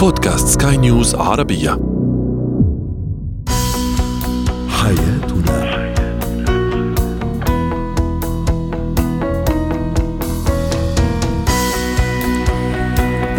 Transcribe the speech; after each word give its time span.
بودكاست 0.00 0.62
سكاي 0.62 0.76
نيوز 0.76 1.14
عربية. 1.14 1.78
حياتنا 4.68 5.19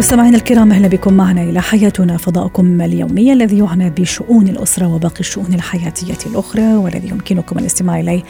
مستمعينا 0.02 0.36
الكرام 0.36 0.72
أهلا 0.72 0.88
بكم 0.88 1.14
معنا 1.14 1.42
إلى 1.42 1.62
حياتنا 1.62 2.16
فضاؤكم 2.16 2.80
اليومي 2.80 3.32
الذي 3.32 3.58
يعنى 3.58 3.90
بشؤون 3.90 4.48
الأسرة 4.48 4.86
وباقي 4.86 5.20
الشؤون 5.20 5.54
الحياتية 5.54 6.30
الأخرى 6.30 6.74
والذي 6.74 7.08
يمكنكم 7.08 7.58
الاستماع 7.58 8.00
إليه 8.00 8.22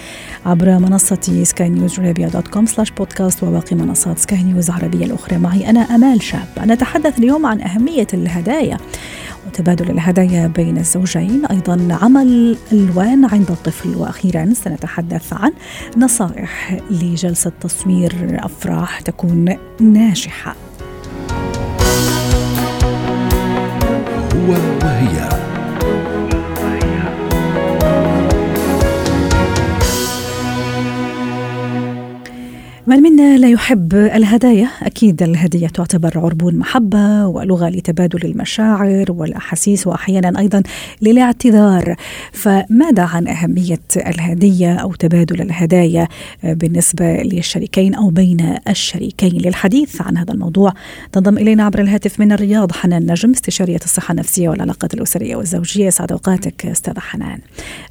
عبر 0.46 0.78
منصة 0.78 1.42
سكاي 1.42 1.68
نيوز 1.68 2.00
عربيه 2.00 2.26
dot 2.26 2.48
com 2.48 2.66
slash 2.66 2.90
podcast 2.90 3.42
وباقي 3.42 3.76
منصات 3.76 4.18
سكاي 4.18 4.42
نيوز 4.42 4.70
العربية 4.70 5.04
الأخرى. 5.04 5.38
معي 5.38 5.70
أنا 5.70 5.80
أمال 5.80 6.22
شاب. 6.22 6.48
نتحدث 6.58 7.18
اليوم 7.18 7.46
عن 7.46 7.60
أهمية 7.60 8.06
الهدايا 8.14 8.76
وتبادل 9.46 9.90
الهدايا 9.90 10.46
بين 10.46 10.78
الزوجين. 10.78 11.46
أيضا 11.46 11.98
عمل 12.02 12.56
ألوان 12.72 13.24
عند 13.24 13.50
الطفل. 13.50 13.96
وأخيرا 13.96 14.52
سنتحدث 14.54 15.32
عن 15.32 15.52
نصائح 15.96 16.80
لجلسة 16.90 17.52
تصوير 17.60 18.40
أفراح 18.44 19.00
تكون 19.00 19.56
ناجحة. 19.80 20.56
هو 24.42 25.41
يحب 33.52 33.94
الهدايا 33.94 34.68
أكيد 34.82 35.22
الهدية 35.22 35.66
تعتبر 35.68 36.18
عربون 36.18 36.56
محبة 36.56 37.26
ولغة 37.26 37.68
لتبادل 37.68 38.26
المشاعر 38.26 39.12
والأحاسيس 39.12 39.86
وأحيانا 39.86 40.40
أيضا 40.40 40.62
للاعتذار. 41.02 41.96
فماذا 42.32 43.02
عن 43.02 43.28
أهمية 43.28 43.80
الهدية 43.96 44.74
أو 44.74 44.94
تبادل 44.94 45.40
الهدايا 45.40 46.08
بالنسبة 46.42 47.22
للشريكين 47.22 47.94
أو 47.94 48.10
بين 48.10 48.56
الشريكين؟ 48.68 49.32
للحديث 49.32 50.02
عن 50.02 50.16
هذا 50.16 50.32
الموضوع 50.32 50.72
تنضم 51.12 51.38
إلينا 51.38 51.64
عبر 51.64 51.80
الهاتف 51.80 52.20
من 52.20 52.32
الرياض 52.32 52.72
حنان 52.72 53.10
نجم 53.10 53.30
استشارية 53.30 53.80
الصحة 53.84 54.12
النفسية 54.12 54.48
والعلاقات 54.48 54.94
الأسرية 54.94 55.36
والزوجية. 55.36 55.90
سعد 55.90 56.12
أوقاتك 56.12 56.66
أستاذة 56.66 57.00
حنان. 57.00 57.38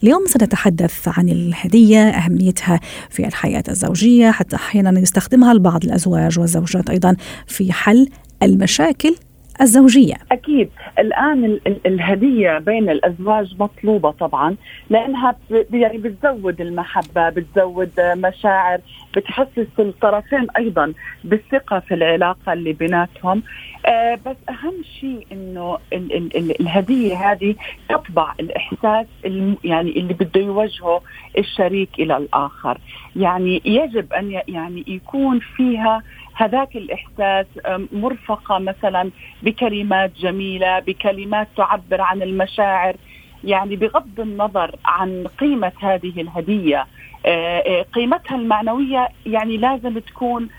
اليوم 0.04 0.26
سنتحدث 0.28 1.08
عن 1.08 1.30
الهدية 1.30 2.10
أهميتها 2.10 2.80
في 3.10 3.28
الحياة 3.28 3.64
الزوجية 3.70 4.32
حتى 4.32 4.56
أحيانا 4.56 5.00
يستخدمها 5.00 5.51
البعض 5.52 5.84
الأزواج 5.86 6.40
والزوجات 6.40 6.90
أيضا 6.90 7.16
في 7.48 7.74
حل 7.74 8.08
المشاكل 8.44 9.16
الزوجية. 9.62 10.16
أكيد. 10.32 10.70
الآن 11.02 11.46
ال- 11.46 11.62
ال- 11.68 11.80
الهدية 11.88 12.58
بين 12.58 12.90
الأزواج 12.90 13.56
مطلوبة 13.60 14.12
طبعا 14.12 14.56
لأنها 14.90 15.36
ب- 15.50 15.76
يعني 15.76 15.98
بتزود 15.98 16.62
المحبة 16.62 17.30
بتزود 17.30 17.92
مشاعر 18.00 18.80
بتحسس 19.16 19.68
الطرفين 19.80 20.48
أيضا 20.58 20.94
بالثقة 21.24 21.80
في 21.80 21.94
العلاقة 21.94 22.54
اللي 22.54 22.74
بيناتهم. 22.74 23.44
آه 23.86 24.16
بس 24.26 24.36
أهم 24.50 24.74
شيء 25.00 25.26
إنه 25.32 25.78
ال- 25.94 26.14
ال- 26.18 26.38
ال- 26.38 26.62
الهدية 26.62 27.32
هذه 27.32 27.56
تطبع 27.90 28.34
الإحساس 28.40 29.06
الم- 29.26 29.58
يعني 29.64 29.92
اللي 29.92 30.14
بده 30.14 30.42
يوجهه 30.42 31.02
الشريك 31.38 31.90
إلى 32.00 32.18
الآخر. 32.18 32.78
يعني 33.16 33.62
يجب 33.66 34.08
ي- 34.14 34.42
يعني 34.52 34.84
يكون 34.88 35.40
فيها 35.40 36.04
هذاك 36.42 36.76
الإحساس 36.76 37.46
مرفقة 37.92 38.60
مثلا 38.60 39.12
بكلمات 39.44 40.12
جميلة 40.18 40.80
بكلمات 40.80 41.48
تعبر 41.58 42.02
عن 42.02 42.22
المشاعر 42.22 42.96
يعني 43.44 43.76
بغض 43.76 44.20
النظر 44.20 44.76
عن 44.86 45.28
قيمة 45.40 45.72
هذه 45.82 46.22
الهدية. 46.22 46.88
آه، 47.26 47.60
آه، 47.60 47.82
قيمتها 47.82 48.36
المعنوية 48.36 49.10
يعني 49.26 49.58
لازم 49.58 50.00
تكون 50.00 50.50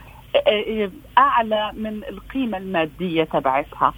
آه، 0.47 0.91
أعلى 1.19 1.73
من 1.77 2.01
القيمة 2.09 2.59
المادية 2.59 3.25
تبعتها. 3.25 3.95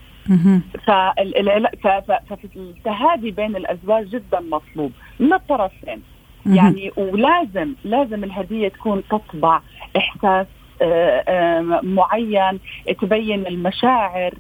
فالتهادي 2.29 3.31
بين 3.31 3.57
الأزواج 3.57 4.09
جدا 4.09 4.41
مطلوب. 4.41 4.93
من 5.21 5.33
الطرفين. 5.33 6.03
يعني 6.47 6.93
ولازم 6.97 7.75
لازم 7.85 8.25
الهدية 8.25 8.69
تكون 8.69 9.03
تطبع 9.11 9.61
آه، 10.83 11.25
معين 11.83 12.61
تبين 13.01 13.47
المشاعر 13.47 14.35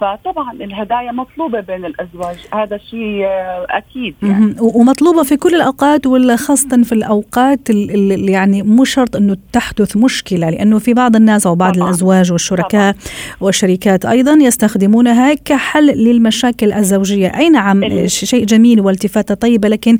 فطبعا 0.00 0.52
الهدايا 0.52 1.12
مطلوبة 1.12 1.60
بين 1.60 1.84
الأزواج. 1.84 2.36
هذا 2.54 2.78
شيء 2.90 3.24
آه، 3.24 3.66
أكيد 3.70 4.14
يعني. 4.22 4.54
ومطلوبة 4.60 5.22
في 5.22 5.36
كل 5.36 5.54
الأوقات 5.54 6.06
ولا 6.06 6.36
خاصة 6.36 6.82
في 6.82 6.92
الأوقات 6.92 7.70
ال- 7.70 7.90
ال- 7.90 8.12
اللي 8.12 8.32
يعني 8.32 8.62
مو 8.62 8.84
شرط 8.84 9.16
أنه 9.16 9.36
تحدث 9.52 9.96
مشكلة 9.96 10.50
لأنه 10.50 10.78
في 10.78 10.94
بعض 10.94 11.16
الناس 11.16 11.46
أو 11.46 11.54
بعض 11.54 11.74
طبعاً. 11.74 11.88
الأزواج 11.88 12.32
والشركاء 12.32 12.96
والشركات 13.40 14.04
أيضا 14.06 14.32
يستخدمونها 14.32 15.34
كحل 15.34 15.86
للمشاكل 15.86 16.72
الزوجية. 16.72 17.28
أي 17.36 17.48
نعم 17.48 18.06
شيء 18.06 18.44
جميل 18.44 18.80
والتفاتة 18.80 19.34
طيبة 19.34 19.68
لكن 19.68 19.98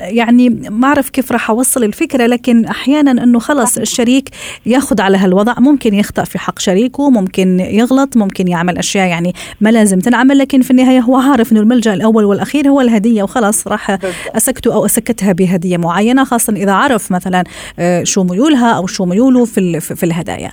يعني 0.00 0.48
ما 0.70 0.88
أعرف 0.88 1.10
كيف 1.10 1.32
راح 1.32 1.50
أوصل 1.50 1.84
الفكرة 1.84 2.26
لكن 2.26 2.64
أحيانا 2.64 3.10
أنه 3.24 3.38
خلص 3.38 3.78
الشريك 3.78 4.28
ياخذ 4.66 5.00
على 5.00 5.16
هالوضع. 5.18 5.54
ممكن 5.58 5.94
يخطأ 5.94 6.24
في 6.24 6.38
حق 6.38 6.58
شريكه 6.58 7.10
ممكن 7.10 7.60
يغلط 7.60 8.15
ممكن 8.16 8.48
يعمل 8.48 8.78
أشياء 8.78 9.08
يعني 9.08 9.32
ما 9.60 9.70
لازم 9.70 9.98
تنعمل 9.98 10.38
لكن 10.38 10.62
في 10.62 10.70
النهاية 10.70 11.00
هو 11.00 11.16
عارف 11.16 11.52
أنه 11.52 11.60
الملجأ 11.60 11.94
الأول 11.94 12.24
والأخير 12.24 12.68
هو 12.68 12.80
الهدية 12.80 13.22
وخلاص 13.22 13.68
راح 13.68 13.90
بالضبط. 13.90 14.36
أسكته 14.36 14.74
أو 14.74 14.84
أسكتها 14.86 15.32
بهدية 15.32 15.76
معينة 15.76 16.24
خاصة 16.24 16.52
إذا 16.52 16.72
عرف 16.72 17.12
مثلا 17.12 17.44
آه، 17.78 18.04
شو 18.04 18.24
ميولها 18.24 18.72
أو 18.76 18.86
شو 18.86 19.04
ميوله 19.04 19.44
في 19.44 19.80
في 19.80 20.02
الهدايا 20.02 20.52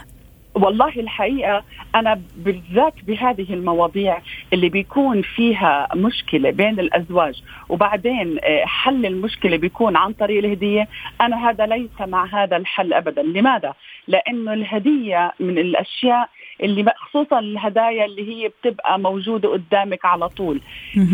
والله 0.56 1.00
الحقيقة 1.00 1.64
أنا 1.96 2.22
بالذات 2.38 2.94
بهذه 3.08 3.54
المواضيع 3.54 4.18
اللي 4.54 4.70
بيكون 4.70 5.22
فيها 5.22 5.88
مشكلة 5.96 6.52
بين 6.52 6.80
الأزواج 6.80 7.44
وبعدين 7.70 8.38
آه، 8.44 8.66
حل 8.66 9.06
المشكلة 9.06 9.58
بيكون 9.58 9.98
عن 9.98 10.14
طريق 10.14 10.44
الهدية. 10.44 10.88
أنا 11.22 11.50
هذا 11.50 11.66
ليس 11.66 12.02
مع 12.02 12.26
هذا 12.26 12.58
الحل 12.58 12.94
ابدا. 12.94 13.22
لماذا؟ 13.24 13.74
لأنه 14.08 14.54
الهدية 14.54 15.32
من 15.40 15.58
الأشياء 15.58 16.30
اللي 16.64 16.94
خصوصا 16.98 17.40
الهدايا 17.40 18.06
اللي 18.06 18.30
هي 18.34 18.50
بتبقى 18.50 19.00
موجودة 19.00 19.50
قدامك 19.50 20.06
على 20.06 20.30
طول. 20.30 20.62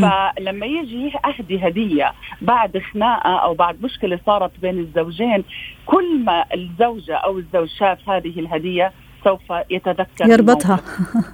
فلما 0.02 0.66
يجي 0.66 1.12
اهدي 1.26 1.68
هدية 1.68 2.14
بعد 2.42 2.78
خناقة 2.78 3.36
أو 3.36 3.54
بعد 3.54 3.84
مشكلة 3.84 4.20
صارت 4.26 4.60
بين 4.60 4.80
الزوجين 4.80 5.44
كل 5.86 6.20
ما 6.20 6.46
الزوجة 6.54 7.16
أو 7.16 7.38
الزوج 7.38 7.68
شاف 7.68 8.10
هذه 8.10 8.40
الهدية 8.40 8.92
سوف 9.24 9.42
يتذكر 9.70 10.26
يربطها. 10.30 10.80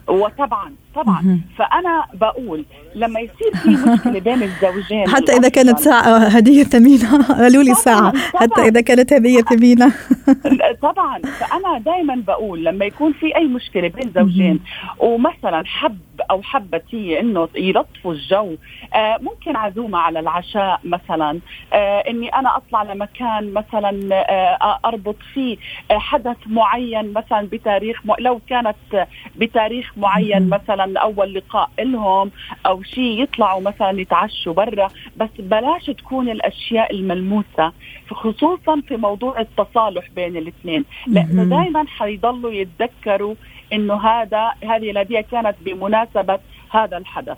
وطبعا 0.07 0.73
طبعا. 0.95 1.39
فأنا 1.57 2.05
بقول 2.13 2.65
لما 2.95 3.19
يصير 3.19 3.55
في 3.63 3.69
مشكلة 3.69 4.19
بين 4.19 4.43
الزوجين 4.43 5.07
حتى 5.09 5.31
الأفضل- 5.35 5.47
كانت 5.47 5.79
ساعة 5.79 6.17
هدية 6.17 6.63
ثمينة. 6.63 7.27
قالوا 7.41 7.63
لي 7.63 7.71
طبعاً، 7.73 7.83
ساعة. 7.83 8.13
حتى 8.17 8.47
طبعاً. 8.47 8.67
إذا 8.67 8.81
كانت 8.81 9.13
هدية 9.13 9.41
ثمينة. 9.41 9.93
طبعا. 10.81 11.19
فأنا 11.21 11.77
دائما 11.85 12.15
بقول 12.27 12.65
لما 12.65 12.85
يكون 12.85 13.13
في 13.13 13.35
أي 13.37 13.43
مشكلة 13.47 13.87
بين 13.87 14.11
زوجين 14.15 14.59
ومثلا 14.99 15.63
حب 15.65 15.97
أو 16.31 16.41
حبت 16.41 16.83
هي 16.91 17.19
إنه 17.19 17.49
يلطفوا 17.55 18.13
الجو 18.13 18.55
آه 18.93 19.17
ممكن 19.21 19.55
عزومه 19.55 19.97
على 19.97 20.19
العشاء 20.19 20.79
مثلا 20.83 21.39
آه 21.73 21.99
إني 21.99 22.29
أنا 22.29 22.57
أطلع 22.57 22.83
لمكان 22.83 23.53
مثلا 23.53 23.99
آه 24.13 24.79
أربط 24.85 25.15
فيه 25.33 25.57
آه 25.91 25.97
حدث 25.97 26.37
معين 26.47 27.13
مثلا 27.13 27.41
بتاريخ 27.51 27.74
م... 28.05 28.13
لو 28.19 28.39
كانت 28.49 29.07
بتاريخ 29.35 29.91
معين. 29.97 30.49
مثلا 30.49 30.99
أول 30.99 31.33
لقاء 31.33 31.69
لهم 31.79 32.31
أو 32.65 32.83
شيء 32.83 33.23
يطلعوا 33.23 33.61
مثلا 33.61 34.01
يتعشوا 34.01 34.53
برا 34.53 34.87
بس 35.17 35.29
بلاش 35.39 35.85
تكون 35.85 36.29
الأشياء 36.29 36.95
الملموسة 36.95 37.71
خصوصا 38.11 38.81
في 38.87 38.97
موضوع 38.97 39.39
التصالح 39.39 40.09
بين 40.15 40.37
الاثنين 40.37 40.85
لأنه. 41.07 41.43
دائما 41.43 41.85
حيضلوا 41.87 42.51
يتذكروا 42.51 43.35
إنه 43.73 43.93
هذا 44.07 44.51
هذه 44.63 44.91
الهديه 44.91 45.21
كانت 45.21 45.55
بمناسبة 45.61 46.39
هذا 46.75 46.97
الحدث. 46.97 47.37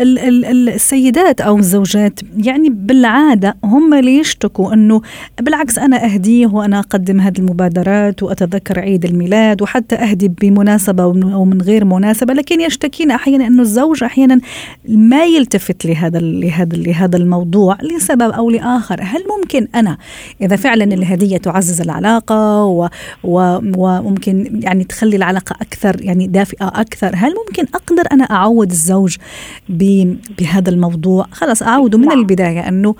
السيدات 0.00 1.40
أو 1.40 1.56
الزوجات 1.56 2.20
يعني 2.36 2.70
بالعادة 2.70 3.56
هم 3.64 3.94
اللي 3.94 4.18
يشتكوا 4.18 4.72
إنه 4.72 5.02
بالعكس 5.40 5.78
أنا 5.78 6.04
أهديه 6.04 6.46
وأنا 6.46 6.78
أقدم 6.78 7.20
هذه 7.20 7.38
المبادرات 7.38 8.22
وأتذكر 8.22 8.80
عيد 8.80 9.04
الميلاد 9.04 9.62
وحتى 9.62 9.94
أهدي 9.94 10.28
بمناسبة 10.28 11.02
أو 11.02 11.44
من 11.44 11.62
غير 11.62 11.84
مناسبة 11.84 12.34
لكن 12.34 12.60
يشتكين 12.60 13.10
أحيانا 13.10 13.46
إنه 13.46 13.62
الزوج 13.62 14.04
أحيانا 14.04 14.40
ما 14.88 15.24
يلتفت 15.24 15.86
لهذا 15.86 16.18
لهذا 16.18 16.76
لهذا 16.76 17.16
الموضوع 17.16 17.78
لسبب 17.82 18.30
أو 18.30 18.50
لآخر. 18.50 19.00
هل 19.02 19.24
ممكن 19.36 19.68
أنا 19.74 19.98
إذا 20.40 20.56
فعلا 20.56 20.84
الهدية 20.84 21.36
تعزز 21.36 21.80
العلاقة 21.80 22.64
و 22.64 22.88
و 23.24 23.58
وممكن 23.76 24.60
يعني 24.62 24.84
تخلي 24.84 25.16
العلاقة 25.16 25.56
أكثر 25.60 25.96
يعني 26.00 26.26
دافئة 26.26 26.68
أكثر 26.68 27.10
هل 27.14 27.34
ممكن 27.46 27.64
أقدر 27.74 28.02
أنا 28.12 28.24
أعود 28.36 28.70
الزوج 28.70 29.16
بهذا 29.68 30.70
الموضوع 30.70 31.26
خلاص 31.30 31.62
اعوده 31.62 31.98
من 31.98 32.06
نعم. 32.06 32.18
البداية 32.18 32.68
أنه 32.68 32.94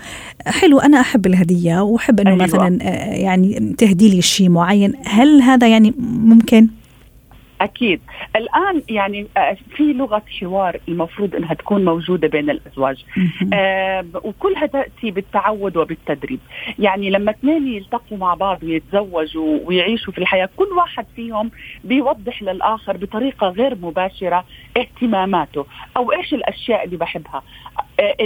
حلو 0.47 0.79
أنا 0.79 1.01
أحب 1.01 1.27
الهدية 1.27 1.83
وأحب 1.83 2.21
أنه 2.21 2.31
أيوة. 2.31 2.43
مثلا 2.43 2.79
آه، 2.83 3.15
يعني 3.15 3.75
تهدي 3.79 4.09
لي 4.09 4.23
شيء 4.23 4.49
معين 4.49 4.93
هل 5.05 5.43
هذا 5.43 5.69
يعني 5.69 5.95
ممكن 5.99 6.69
أكيد. 7.61 8.01
الآن 8.37 8.83
يعني 8.89 9.27
آه، 9.37 9.57
في 9.77 9.93
لغة 9.93 10.23
حوار 10.41 10.81
المفروض 10.89 11.35
إنها 11.35 11.55
تكون 11.55 11.85
موجودة 11.85 12.29
بين 12.29 12.51
الأزواج. 12.51 13.05
آه 13.55 14.05
وكلها 14.15 14.67
تأتي 14.67 15.11
بالتعود 15.11 15.77
وبالتدريب. 15.77 16.41
يعني 16.79 17.11
لما 17.11 17.31
اثنين 17.31 17.67
يلتقوا 17.69 18.19
مع 18.19 18.35
بعض 18.35 18.63
ويتزوجوا 18.63 19.59
ويعيشوا 19.65 20.13
في 20.13 20.19
الحياة 20.19 20.49
كل 20.57 20.69
واحد 20.77 21.07
فيهم 21.17 21.51
بيوضح 21.85 22.43
للآخر 22.43 22.97
بطريقة 22.97 23.49
غير 23.49 23.75
مباشرة 23.75 24.45
اهتماماته 24.77 25.67
أو 25.97 26.13
إيش 26.13 26.35
الأشياء 26.35 26.85
اللي 26.85 26.97
بحبها. 26.97 27.43
آه 28.01 28.17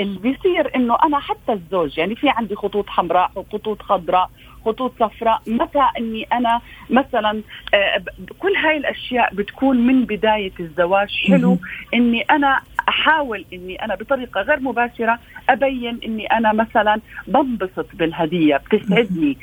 اللي 0.00 0.18
بيصير 0.18 0.76
إنه 0.76 0.96
أنا 1.04 1.18
حتى 1.18 1.52
الزوج 1.52 1.98
يعني 1.98 2.14
في 2.14 2.28
عندي 2.28 2.54
خطوط 2.54 2.88
حمراء 2.88 3.30
وخطوط 3.34 3.82
خضراء 3.82 4.30
خطوط 4.64 4.92
صفراء 5.00 5.42
متى 5.46 5.86
إني 5.98 6.26
أنا 6.32 6.60
مثلا 6.90 7.42
آه، 7.74 8.02
كل 8.38 8.56
هاي 8.56 8.76
الأشياء 8.76 9.34
بتكون 9.34 9.86
من 9.86 10.04
بداية 10.04 10.52
الزواج. 10.60 11.08
حلو. 11.28 11.58
إني 11.94 12.20
أنا 12.22 12.60
أحاول 12.88 13.44
إني 13.52 13.84
أنا 13.84 13.94
بطريقة 13.94 14.40
غير 14.40 14.60
مباشرة 14.60 15.18
أبين 15.48 15.98
إني 16.04 16.26
أنا 16.26 16.52
مثلا 16.52 17.00
بنبسط 17.26 17.86
بالهدية 17.94 18.56
بتسعدني 18.56 19.36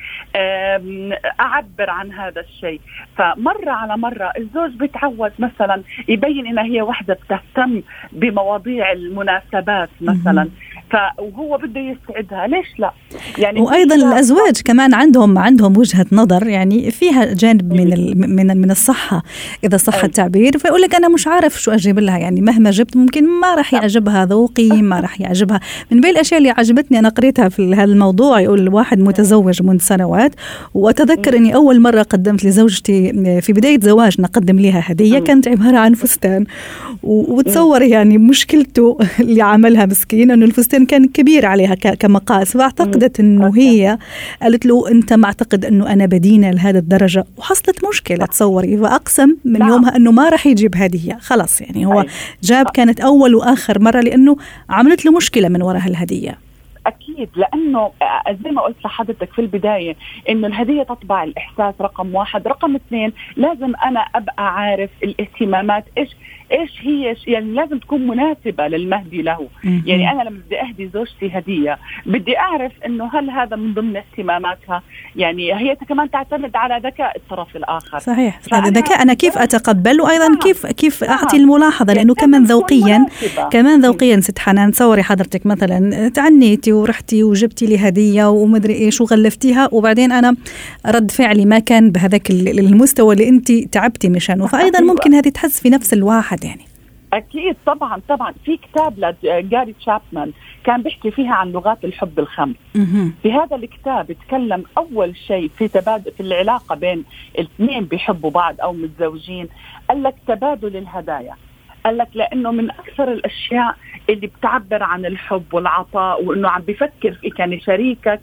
أعبر 1.40 1.90
عن 1.90 2.12
هذا 2.12 2.42
الشيء. 2.42 2.82
فمرة 3.18 3.72
على 3.72 3.98
مرة 3.98 4.32
الزوج 4.38 4.72
بتعود 4.76 5.32
مثلا 5.40 5.84
يبين 6.08 6.48
إنها 6.48 6.64
هي 6.64 6.82
وحدة 6.82 7.14
بتهتم 7.14 7.82
بمواضيع 8.12 8.92
المناسبات 8.92 9.90
مثلا. 10.02 10.50
فهو 10.92 11.58
بده 11.58 11.80
يسعدها 11.82 12.48
ليش 12.48 12.68
لا؟ 12.80 12.92
يعني 13.38 13.62
وأيضا 13.62 13.96
الأزواج 13.96 14.62
كمان 14.66 14.94
عندهم 14.94 15.38
عندهم 15.38 15.78
وجهة 15.78 16.06
نظر 16.12 16.48
يعني 16.48 16.92
فيها 16.92 17.34
جانب 17.34 17.74
من 17.74 18.20
من 18.36 18.58
من 18.58 18.72
الصحة 18.72 19.24
إذا 19.64 19.78
صح 19.78 20.04
التعبير. 20.04 20.58
فيقول 20.58 20.82
لك 20.82 20.96
أنا 20.96 21.08
مش 21.10 21.28
عارف 21.28 21.62
شو 21.62 21.72
أجيب 21.72 22.00
لها 22.00 22.18
يعني 22.18 22.42
مهما 22.42 22.72
جبت 22.72 22.98
ممكن 22.98 23.30
ما 23.40 23.56
راح 23.56 23.74
يعجبها 23.74 24.26
ذوقي 24.26 24.82
ما 24.82 25.00
راح 25.00 25.22
يعجبها. 25.22 25.60
من 25.92 26.02
بين 26.02 26.12
الأشياء 26.12 26.38
اللي 26.38 26.50
عجبتني 26.50 27.00
أنا 27.00 27.10
قريتها 27.10 27.50
في 27.50 27.74
هذا 27.74 27.84
الموضوع 27.84 28.40
يقول 28.40 28.70
واحد 28.70 29.00
متزوج 29.00 29.64
منذ 29.64 29.80
سنوات 29.80 30.32
وأتذكر 30.74 31.38
إني 31.38 31.56
أول 31.56 31.82
مرة 31.82 32.02
قدمت 32.02 32.46
لزوجتي 32.46 33.14
في 33.42 33.54
بداية 33.54 33.80
زواجنا 33.80 34.28
قدم 34.28 34.60
لها 34.60 34.84
هدية 34.86 35.20
كانت 35.20 35.48
عبارة 35.48 35.78
عن 35.78 35.94
فستان. 35.94 36.46
وتصور 37.04 37.82
يعني 37.82 38.18
مشكلته 38.18 38.98
اللي 39.20 39.42
عملها 39.42 39.86
مسكين 39.86 40.32
إنه 40.32 40.46
الفستان 40.46 40.77
كان 40.86 41.08
كبير 41.08 41.46
عليها 41.46 41.76
كمقاس 41.76 42.58
فاعتقدت 42.58 43.20
إنه 43.20 43.58
هي 43.58 43.98
قالت 44.42 44.66
له 44.66 44.92
أنت 44.92 45.14
معتقد 45.14 45.66
إنه 45.66 45.94
أنا 45.94 46.06
بدينة 46.06 46.52
لهذه 46.52 46.78
الدرجة 46.78 47.26
وحصلت 47.38 47.86
مشكلة. 47.90 48.26
تصوري 48.26 48.78
فاقسم 48.78 49.36
من 49.46 49.60
نعم. 49.60 49.70
يومها 49.70 49.96
إنه 49.96 50.12
ما 50.12 50.30
راح 50.30 50.48
يجيب 50.48 50.76
هديه 50.76 51.18
خلاص 51.22 51.62
يعني 51.62 51.86
هو 51.86 52.06
جاب 52.44 52.66
كانت 52.70 53.00
أول 53.00 53.36
وآخر 53.36 53.80
مرة 53.80 54.00
لأنه 54.00 54.38
عملت 54.70 55.06
له 55.06 55.12
مشكلة 55.12 55.50
من 55.50 55.62
وراء 55.62 55.88
الهدية. 55.88 56.38
أكيد 56.88 57.30
لأنه 57.36 57.80
آه، 57.80 58.38
زي 58.44 58.52
ما 58.52 58.62
قلت 58.62 58.86
لحضرتك 58.86 59.34
في 59.34 59.42
البداية 59.42 59.96
إنه 60.30 60.48
الهدية 60.48 60.84
تطبع 60.84 61.24
الإحساس 61.24 61.74
رقم 61.82 62.16
واحد، 62.16 62.48
رقم 62.48 62.76
اثنين 62.76 63.14
لازم 63.36 63.74
أنا 63.86 64.00
أبقى 64.00 64.56
عارف 64.56 64.90
الاهتمامات 65.04 65.86
إيش 65.98 66.10
إيش 66.52 66.72
هي 66.82 67.16
يعني 67.28 67.54
لازم 67.54 67.78
تكون 67.80 68.08
مناسبة 68.08 68.68
للمهدي 68.68 69.22
له. 69.22 69.48
يعني 69.64 70.12
أنا 70.12 70.22
لما 70.24 70.40
بدي 70.46 70.62
أهدي 70.62 70.90
زوجتي 70.94 71.32
هدية 71.34 71.78
بدي 72.06 72.38
أعرف 72.38 72.72
إنه 72.86 73.10
هل 73.14 73.30
هذا 73.30 73.56
من 73.56 73.74
ضمن 73.74 73.98
اهتماماتها؟ 73.98 74.84
يعني 75.16 75.54
هي 75.54 75.76
كمان 75.90 76.12
تعتمد 76.12 76.56
على 76.56 76.90
ذكاء 76.90 77.18
الطرف 77.18 77.56
الآخر. 77.56 78.00
صحيح. 78.00 78.40
هذا 78.54 78.70
ذكاء. 78.70 79.02
أنا 79.02 79.14
كيف 79.14 79.38
اتقبل 79.38 80.02
وأيضا 80.02 80.34
آه. 80.34 80.38
كيف 80.38 80.66
كيف 80.66 81.04
آه. 81.04 81.10
أعطي 81.10 81.38
الملاحظة؟ 81.38 81.94
لأنه 81.94 82.14
كمان 82.14 82.44
ذوقيا 82.44 83.06
كمان 83.52 83.82
ذوقيا 83.82 84.20
ست 84.20 84.40
حنان 84.40 84.72
تصوري 84.72 85.04
حضرتك 85.04 85.46
مثلا. 85.46 86.10
تعنيتي 86.10 86.72
ورحتي 86.74 87.24
وجبتي 87.24 87.66
لي 87.66 87.78
هدية 87.78 88.30
ومدري 88.30 88.74
إيش 88.74 89.02
وغلفتيها 89.02 89.70
وبعدين 89.72 90.12
أنا 90.12 90.36
رد 90.86 91.12
فعلي 91.12 91.46
ما 91.46 91.60
كان 91.60 91.92
بهذاك 91.92 92.32
المستوى 92.32 93.14
اللي 93.14 93.30
انت 93.30 93.52
تعبتي 93.52 94.10
مشانه. 94.10 94.48
فايضا 94.48 94.80
ممكن 94.80 95.14
هذه 95.14 95.30
تحس 95.30 95.62
في 95.62 95.70
نفس 95.70 95.94
الواحد. 95.94 96.37
واحد 96.44 96.60
يعني. 96.60 96.66
أكيد 97.14 97.56
طبعا 97.66 98.02
طبعا. 98.10 98.34
في 98.46 98.58
كتاب 98.58 99.16
لجاري 99.24 99.74
تشابمان 99.74 100.32
كان 100.64 100.82
بيحكي 100.84 101.12
فيها 101.12 101.34
عن 101.34 101.52
لغات 101.52 101.86
الحب 101.86 102.20
الخمس 102.20 102.56
في 103.24 103.32
هذا 103.32 103.56
الكتاب 103.56 104.12
تكلم 104.28 104.64
أول 104.78 105.16
شيء 105.18 105.50
في 105.58 105.68
تبادل 105.68 106.12
في 106.12 106.20
العلاقة 106.20 106.76
بين 106.76 107.04
الاثنين 107.40 107.86
بيحبوا 107.86 108.32
بعض 108.32 108.62
أو 108.62 108.74
متزوجين 108.74 109.48
قال 109.90 110.04
لك 110.04 110.16
تبادل 110.28 110.78
الهدايا. 110.78 111.34
قال 111.86 111.98
لك 111.98 112.08
لأنه 112.14 112.52
من 112.52 112.70
أكثر 112.72 113.12
الأشياء 113.12 113.76
اللي 114.10 114.28
بتعبر 114.28 114.84
عن 114.84 115.06
الحب 115.06 115.54
والعطاء 115.54 116.24
وإنه 116.24 116.50
عم 116.50 116.62
بفكر 116.62 117.14
فيك 117.22 117.40
يعني 117.40 117.60
شريكك 117.60 118.22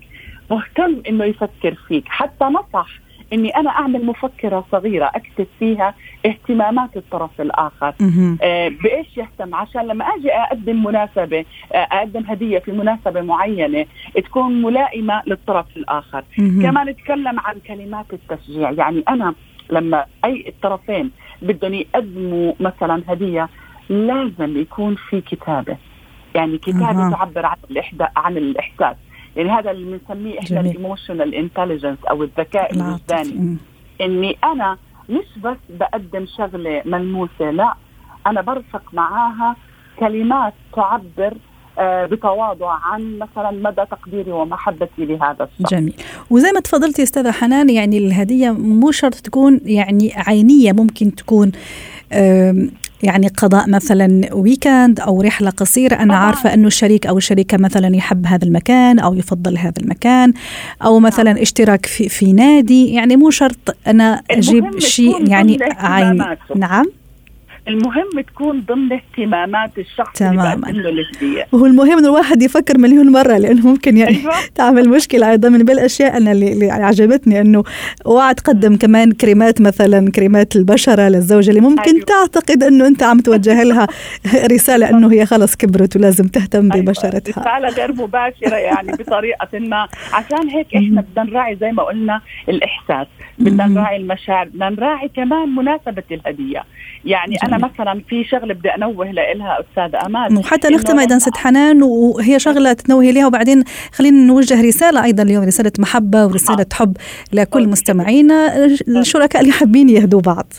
مهتم 0.51 1.03
إنه 1.09 1.25
يفكر 1.25 1.75
فيك. 1.89 2.05
حتى 2.09 2.45
نصح 2.45 2.89
إني 3.35 3.57
أنا 3.57 3.71
أعمل 3.71 4.07
مفكرة 4.07 4.65
صغيرة 4.73 5.11
أكتب 5.15 5.47
فيها 5.59 5.95
اهتمامات 6.27 6.97
الطرف 6.97 7.41
الآخر. 7.41 7.95
آه 8.43 8.69
بإيش 8.69 9.17
يهتم؟ 9.17 9.55
عشان 9.55 9.87
لما 9.87 10.05
أجي 10.05 10.33
أقدم 10.33 10.85
مناسبة 10.85 11.45
آه 11.73 11.77
أقدم 11.77 12.25
هدية 12.29 12.59
في 12.59 12.73
مناسبة 12.73 13.21
معينة 13.21 13.87
تكون 14.25 14.63
ملائمة 14.63 15.23
للطرف 15.27 15.67
الآخر. 15.77 16.25
كمان 16.63 16.87
نتكلم 16.87 17.41
عن 17.41 17.55
كلمات 17.67 18.07
التشجيع. 18.13 18.71
يعني 18.71 19.05
أنا 19.09 19.35
لما 19.71 20.05
أي 20.25 20.45
الطرفين 20.49 21.11
بدهم 21.43 21.75
يقدموا 21.75 22.53
مثلا 22.61 23.03
هدية 23.09 23.49
لازم 23.89 24.57
يكون 24.61 24.97
في 25.11 25.21
كتابة. 25.21 25.77
يعني 26.35 26.59
كتابة 26.59 27.11
تعبر 27.11 27.47
عن 27.47 27.57
عن 28.17 28.37
الإحساس. 28.37 28.97
يعني 29.37 29.51
هذا 29.51 29.71
اللي 29.71 29.99
بنسميه 29.99 30.41
إحنا 30.41 30.61
ال 30.61 30.68
emotional 30.68 31.35
intelligence 31.35 31.99
أو 32.11 32.23
الذكاء 32.23 32.75
الوجداني 32.75 33.57
إني 34.01 34.37
أنا 34.45 34.79
مش 35.09 35.43
بس 35.45 35.57
بقدم 35.69 36.27
شغلة 36.37 36.83
ملموسة 36.85 37.51
لا 37.51 37.75
أنا 38.27 38.41
برفق 38.41 38.83
معاها 38.93 39.57
كلمات 39.99 40.55
تعبر 40.77 41.35
آه، 41.79 42.07
بتواضع 42.07 42.71
عن 42.71 43.19
مثلا 43.19 43.51
مدى 43.51 43.83
تقديري 43.91 44.33
ومحبتي 44.33 45.05
لهذا 45.05 45.49
الشخص. 45.59 45.75
جميل. 45.75 45.95
وزي 46.31 46.53
ما 46.53 46.61
تفضلتي 46.61 47.03
أستاذة 47.03 47.31
حنان 47.31 47.71
يعني 47.71 47.99
الهدية 47.99 48.51
مو 48.51 48.91
شرط 48.91 49.15
تكون 49.15 49.61
يعني 49.65 50.13
عينية 50.17 50.73
ممكن 50.73 51.15
تكون 51.15 51.53
يعني 53.03 53.29
قضاء 53.29 53.71
مثلا 53.71 54.29
ويكند 54.33 55.01
أو 55.01 55.23
رحلة 55.23 55.51
قصيرة 55.51 55.95
أنا 55.95 56.17
عارفة 56.17 56.55
إنه 56.55 56.67
الشريك 56.67 57.07
أو 57.07 57.19
الشريكة 57.19 57.59
مثلا 57.59 57.97
يحب 57.97 58.27
هذا 58.27 58.45
المكان 58.45 58.99
أو 58.99 59.15
يفضل 59.15 59.59
هذا 59.59 59.83
المكان 59.83 60.33
أو 60.85 61.01
مثلا 61.01 61.33
نعم. 61.33 61.43
اشتراك 61.43 61.87
في, 61.87 62.09
في 62.09 62.33
نادي 62.33 62.93
يعني 62.93 63.17
مو 63.17 63.31
شرط 63.31 63.77
أنا 63.87 64.23
أجيب 64.31 64.79
شيء 64.79 65.29
يعني 65.29 65.59
عيني 65.63 66.25
نعم. 66.57 66.85
المهم 67.69 68.21
تكون 68.27 68.61
ضمن 68.61 68.93
اهتمامات 68.93 69.79
الشخص 69.79 70.19
تماما. 70.19 70.71
اللي 70.71 70.89
الهدية. 70.89 71.47
وهو 71.53 71.67
المهم 71.67 71.99
ان 71.99 72.05
الواحد 72.05 72.43
يفكر 72.43 72.79
مليون 72.79 73.13
مرة 73.13 73.37
لأنه 73.37 73.67
ممكن 73.67 73.97
يعني 73.97 74.17
أيوة. 74.17 74.33
تعمل 74.55 74.89
مشكلة 74.89 75.31
أيضا. 75.31 75.49
من 75.49 75.59
بالاشياء 75.59 76.17
أنا 76.17 76.33
اللي, 76.33 76.53
اللي 76.53 76.71
عجبتني 76.71 77.41
إنه 77.41 77.65
اوعى 78.07 78.35
تقدم 78.35 78.77
كمان 78.77 79.13
كريمات 79.13 79.61
مثلا 79.61 80.11
كريمات 80.11 80.57
البشرة 80.57 81.09
للزوجة 81.09 81.51
اللي 81.51 81.61
ممكن 81.61 81.95
أيوة. 81.95 82.05
تعتقد 82.05 82.63
إنه 82.63 82.87
أنت 82.87 83.03
عم 83.03 83.19
توجه 83.21 83.63
لها 83.63 83.87
رسالة 84.55 84.91
إنه 84.91 85.13
هي 85.13 85.27
خلص 85.27 85.57
كبرت 85.57 85.97
ولازم 85.97 86.29
تهتم 86.29 86.73
أيوة. 86.73 86.85
ببشرتها. 86.85 87.41
رسالة 87.41 87.69
غير 87.69 87.93
مباشرة 87.93 88.57
يعني 88.57 88.93
بطريقة 88.99 89.49
ما. 89.59 89.89
عشان 90.13 90.49
هيك 90.49 90.67
إحنا 90.77 91.01
بدنا 91.01 91.31
نراعي 91.31 91.57
زي 91.57 91.73
ما 91.73 91.83
قلنا 91.83 92.21
الإحساس. 92.49 93.07
بدنا 93.39 93.67
نراعي 93.67 93.97
المشاعر 93.97 94.49
بدنا 94.49 94.71
نراعي 94.71 95.11
كمان 95.17 95.55
مناسبة 95.55 96.03
الهدية. 96.11 96.65
يعني 97.05 97.37
أنا 97.45 97.57
أنا 97.57 97.67
مثلا 97.67 98.03
في 98.09 98.25
شغله 98.25 98.55
بدي 98.55 98.69
أنوه 98.69 99.11
لها 99.11 99.59
أستاذ 99.61 100.01
أمال. 100.07 100.39
وحتى 100.39 100.69
نختم 100.69 100.99
أيضا 100.99 101.19
ست 101.19 101.37
حنان 101.37 101.83
وهي 101.83 102.39
شغلة 102.39 102.73
تنوهي 102.73 103.13
لها 103.13 103.27
وبعدين 103.27 103.65
خلينا 103.93 104.27
نوجه 104.27 104.63
رسالة 104.63 105.05
أيضا 105.05 105.23
اليوم 105.23 105.45
رسالة 105.45 105.73
محبة 105.79 106.27
ورسالة 106.27 106.67
حب 106.73 106.97
لكل 107.33 107.69
مستمعينا. 107.69 108.67
الشركاء 108.89 109.43
اللي 109.43 109.53
حابين 109.53 109.89
يهدوا 109.89 110.21
بعض. 110.21 110.53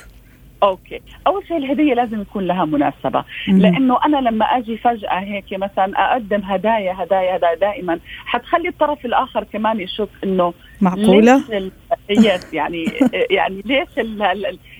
أوكي. 0.65 1.01
أول 1.27 1.47
شيء 1.47 1.57
الهدية 1.57 1.93
لازم 1.93 2.21
يكون 2.21 2.47
لها 2.47 2.65
مناسبة. 2.65 3.23
لأنه 3.47 3.99
أنا 4.05 4.17
لما 4.17 4.45
أجي 4.45 4.77
فجأة 4.77 5.19
هيك 5.19 5.45
مثلا 5.53 6.11
أقدم 6.11 6.41
هدايا 6.41 6.93
هدايا 7.03 7.35
هدايا 7.37 7.55
دائما 7.55 7.99
حتخلي 8.25 8.69
الطرف 8.69 9.05
الآخر 9.05 9.43
كمان 9.43 9.79
يشوف 9.79 10.09
إنه 10.23 10.53
معقولة؟ 10.81 11.43
يس 12.09 12.53
يعني 12.53 12.85
يعني 13.37 13.61
ليش 13.65 13.89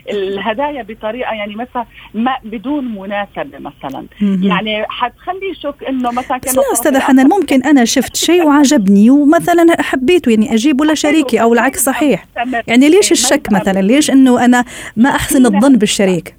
الهدايا 0.10 0.84
بطريقة 0.84 1.34
يعني 1.34 1.56
مثلا 1.56 1.86
ما 2.14 2.36
بدون 2.44 2.86
مناسبه 2.86 3.60
مثلا. 3.60 4.06
يعني 4.22 4.86
حتخلي 4.90 5.50
يشك 5.52 5.84
إنه 5.90 6.12
مثلا 6.12 6.38
كان 6.38 6.56
لا 6.56 6.62
أستاذة 6.74 7.00
حنان 7.00 7.28
ممكن 7.30 7.64
أنا 7.64 7.86
شفت 7.86 8.16
شيء 8.16 8.46
وعجبني 8.48 9.10
ومثلا 9.10 9.82
حبيته 9.82 10.30
يعني 10.30 10.54
أجيبه 10.54 10.86
لشريكي 10.86 11.42
أو 11.42 11.54
العكس 11.54 11.84
صحيح. 11.84 12.26
يعني 12.68 12.90
ليش 12.90 13.12
الشك 13.12 13.52
مثلا؟ 13.52 13.80
ليش 13.80 14.12
إنه 14.12 14.46
أنا 14.46 14.66
ما 14.96 15.10
أحسن 15.10 15.46
الظن 15.46 15.76
بالشريك؟ 15.76 16.36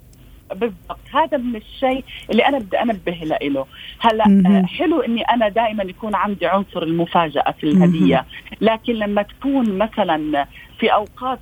بالضبط. 0.55 0.99
هذا 1.13 1.37
من 1.37 1.57
الشيء 1.57 2.05
اللي 2.31 2.47
أنا 2.47 2.59
بدي 2.59 2.83
أنبه 2.83 3.13
له 3.43 3.67
هلأ 4.01 4.25
حلو 4.67 5.01
إني 5.01 5.23
أنا 5.23 5.49
دائما 5.49 5.83
يكون 5.85 6.15
عندي 6.15 6.47
عنصر 6.47 6.83
المفاجأة 6.83 7.55
في 7.61 7.65
الهدية. 7.65 8.25
لكن 8.61 8.93
لما 8.93 9.23
تكون 9.23 9.79
مثلا 9.79 10.47
في 10.79 10.93
أوقات 10.93 11.41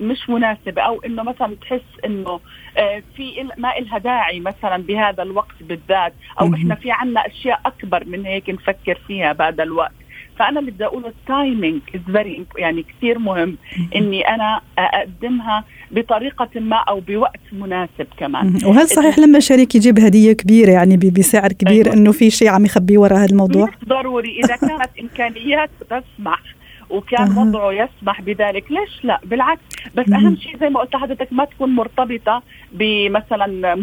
مش 0.00 0.30
مناسبة 0.30 0.82
أو 0.82 1.00
إنه 1.06 1.22
مثلا 1.22 1.56
تحس 1.60 2.04
إنه 2.04 2.40
آه، 2.76 3.02
في 3.16 3.48
ما 3.56 3.78
إلها 3.78 3.98
داعي 3.98 4.40
مثلا 4.40 4.82
بهذا 4.82 5.22
الوقت 5.22 5.54
بالذات 5.60 6.12
أو 6.40 6.54
إحنا 6.54 6.74
في 6.74 6.90
عنا 6.90 7.26
أشياء 7.26 7.60
أكبر 7.66 8.04
من 8.06 8.26
هيك 8.26 8.50
نفكر 8.50 8.98
فيها 9.06 9.32
بهذا 9.32 9.62
الوقت. 9.62 9.97
فأنا 10.38 10.60
اللي 10.60 10.70
بدي 10.70 10.84
اقوله 10.84 11.08
ال 11.08 11.18
timing 11.18 11.80
is 11.94 12.00
very 12.12 12.44
يعني 12.58 12.82
كثير 12.82 13.18
مهم 13.18 13.56
إني 13.96 14.28
أنا 14.28 14.60
أقدمها 14.78 15.64
بطريقة 15.90 16.48
ما 16.60 16.76
أو 16.76 17.00
بوقت 17.00 17.40
مناسب 17.52 18.06
كمان. 18.18 18.58
وهل 18.64 18.88
صحيح 18.88 19.18
لما 19.18 19.40
شريك 19.40 19.74
يجيب 19.74 19.98
هدية 19.98 20.32
كبيرة 20.32 20.70
يعني 20.70 20.96
بسعر 20.96 21.52
كبير 21.52 21.86
أيوة. 21.86 21.96
إنه 21.96 22.12
في 22.12 22.30
شيء 22.30 22.48
عم 22.48 22.64
يخبيه 22.64 22.98
وراء 22.98 23.18
هذا 23.18 23.30
الموضوع؟ 23.30 23.68
ضروري. 23.88 24.40
إذا 24.44 24.56
كانت 24.56 24.90
إمكانيات 25.00 25.70
تسمح 25.90 26.42
وكان 26.90 27.32
أه. 27.32 27.38
وضعه 27.38 27.72
يسمح 27.72 28.20
بذلك. 28.20 28.64
ليش 28.70 29.04
لا؟ 29.04 29.20
بالعكس. 29.24 29.60
بس 29.94 30.12
أهم 30.12 30.36
شيء 30.36 30.58
زي 30.60 30.68
ما 30.68 30.80
قلت 30.80 30.94
لحضرتك 30.94 31.28
ما 31.32 31.44
تكون 31.44 31.74
مرتبطة 31.74 32.42
بمثلا 32.72 33.76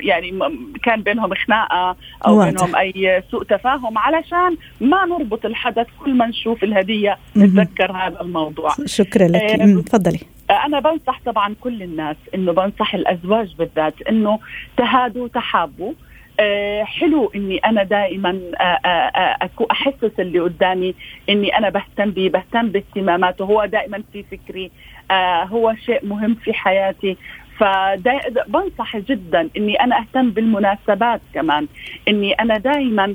يعني 0.00 0.38
كان 0.82 1.02
بينهم 1.02 1.34
خناقه 1.34 1.96
أو 2.26 2.38
واضح. 2.38 2.50
بينهم 2.50 2.76
أي 2.76 3.22
سوء 3.30 3.44
تفاهم 3.44 3.98
علشان 3.98 4.56
ما 4.80 5.04
نربط 5.04 5.46
الحدث 5.46 5.86
كل 6.04 6.14
ما 6.14 6.26
نشوف 6.26 6.64
الهدية 6.64 7.18
نتذكر 7.36 7.92
هذا 7.92 8.20
الموضوع. 8.20 8.70
شكرا 8.86 9.28
لك. 9.28 9.86
تفضلي. 9.86 10.20
أنا 10.50 10.80
بنصح 10.80 11.20
طبعا 11.26 11.54
كل 11.60 11.82
الناس 11.82 12.16
إنه 12.34 12.52
بنصح 12.52 12.94
الأزواج 12.94 13.54
بالذات 13.58 13.94
إنه 14.08 14.38
تهادوا 14.76 15.28
تحابوا. 15.28 15.92
حلو 16.84 17.32
إني 17.34 17.58
أنا 17.58 17.82
دائما 17.82 18.40
آه، 18.60 18.62
آه، 18.64 19.50
أحسس 19.70 20.12
اللي 20.18 20.40
قدامي 20.40 20.94
إني 21.28 21.58
أنا 21.58 21.68
بهتم 21.68 22.10
به 22.10 22.28
بهتم 22.28 22.68
باهتماماته. 22.68 23.44
هو 23.44 23.64
دائما 23.64 24.02
في 24.12 24.22
فكري 24.22 24.70
هو 25.52 25.74
شيء 25.74 26.06
مهم 26.06 26.34
في 26.34 26.52
حياتي. 26.52 27.16
فبنصح 27.58 28.96
جدا 28.96 29.48
إني 29.56 29.74
أنا 29.74 29.98
أهتم 29.98 30.30
بالمناسبات 30.30 31.20
كمان. 31.34 31.66
إني 32.08 32.32
أنا 32.32 32.58
دائما 32.58 33.14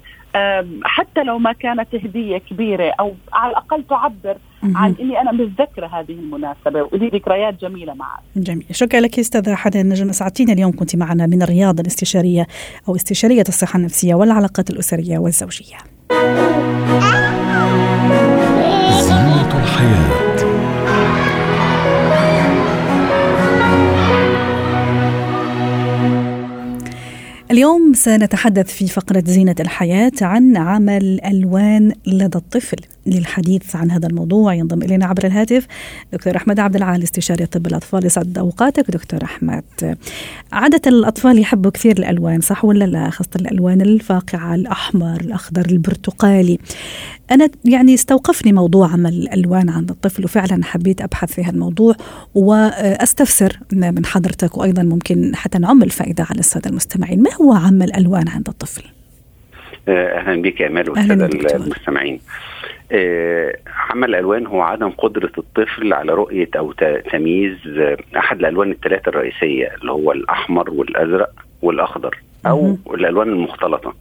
حتى 0.83 1.23
لو 1.23 1.37
ما 1.37 1.53
كانت 1.53 1.95
هدية 1.95 2.37
كبيرة 2.37 2.93
أو 2.99 3.13
على 3.33 3.51
الأقل 3.51 3.83
تعبر 3.89 4.37
عن 4.63 4.95
إني 4.99 5.21
أنا 5.21 5.31
متذكرة 5.31 5.87
هذه 5.87 6.11
المناسبة 6.11 6.89
ولي 6.91 7.07
ذكريات 7.07 7.61
جميلة 7.61 7.93
معك. 7.93 8.19
جميل، 8.35 8.65
شكرا 8.71 8.99
لك 8.99 9.19
أستاذة 9.19 9.55
حدا 9.55 9.81
النجم 9.81 10.09
اسعدتينا 10.09 10.53
اليوم 10.53 10.71
كنت 10.71 10.95
معنا 10.95 11.25
من 11.25 11.41
الرياض 11.41 11.79
الاستشارية 11.79 12.47
أو 12.89 12.95
استشارية 12.95 13.43
الصحة 13.47 13.77
النفسية 13.77 14.15
والعلاقات 14.15 14.69
الأسرية 14.69 15.17
والزوجية. 15.17 15.77
اليوم 27.51 27.93
سنتحدث 27.93 28.73
في 28.73 28.87
فقرة 28.87 29.23
زينة 29.27 29.55
الحياة 29.59 30.11
عن 30.21 30.57
عمل 30.57 31.21
ألوان 31.25 31.93
لدى 32.07 32.37
الطفل. 32.37 32.77
للحديث 33.05 33.75
عن 33.75 33.91
هذا 33.91 34.07
الموضوع. 34.07 34.53
ينضم 34.53 34.81
إلينا 34.81 35.05
عبر 35.05 35.25
الهاتف 35.25 35.67
دكتور 36.13 36.35
أحمد 36.35 36.59
عبد 36.59 36.75
العال 36.75 37.03
استشاري 37.03 37.45
طب 37.45 37.67
الأطفال. 37.67 38.05
يسعد 38.05 38.37
أوقاتك 38.37 38.91
دكتور 38.91 39.23
أحمد. 39.23 39.97
عادة 40.51 40.81
الأطفال 40.87 41.39
يحبوا 41.39 41.71
كثير 41.71 41.97
الألوان 41.97 42.41
صح 42.41 42.65
ولا 42.65 42.85
لا؟ 42.85 43.09
خاصة 43.09 43.29
الألوان 43.35 43.81
الفاقعة 43.81 44.55
الأحمر 44.55 45.21
الأخضر 45.21 45.65
البرتقالي. 45.65 46.59
أنا 47.31 47.49
يعني 47.65 47.93
استوقفني 47.93 48.53
موضوع 48.53 48.91
عمل 48.91 49.13
الألوان 49.13 49.69
عند 49.69 49.89
الطفل 49.89 50.23
وفعلا 50.23 50.63
حبيت 50.63 51.01
أبحث 51.01 51.33
في 51.33 51.43
هالموضوع 51.43 51.95
وأستفسر 52.35 53.59
من 53.73 54.05
حضرتك 54.05 54.57
وأيضا 54.57 54.83
ممكن 54.83 55.35
حتى 55.35 55.59
نعم 55.59 55.83
الفائدة 55.83 56.27
على 56.29 56.39
السادة 56.39 56.69
المستمعين. 56.69 57.23
ما 57.23 57.33
هو 57.33 57.53
عمل 57.53 57.95
ألوان 57.95 58.27
عند 58.27 58.49
الطفل؟ 58.49 58.83
أهلا 59.87 60.41
بك 60.41 60.59
يا 60.59 60.67
أمال 60.67 60.89
والسادة 60.89 61.55
المستمعين. 61.55 62.19
عمل 63.89 64.09
الالوان 64.09 64.47
هو 64.47 64.61
عدم 64.61 64.89
قدرة 64.89 65.31
الطفل 65.37 65.93
على 65.93 66.13
رؤية 66.13 66.49
أو 66.57 66.71
تمييز 67.11 67.57
أحد 68.17 68.39
الألوان 68.39 68.71
الثلاثه 68.71 69.09
الرئيسية 69.09 69.75
اللي 69.81 69.91
هو 69.91 70.11
الأحمر 70.11 70.69
والأزرق 70.69 71.31
والأخضر 71.61 72.17
أو 72.45 72.77
الألوان 72.93 73.29
المختلطة. 73.29 73.93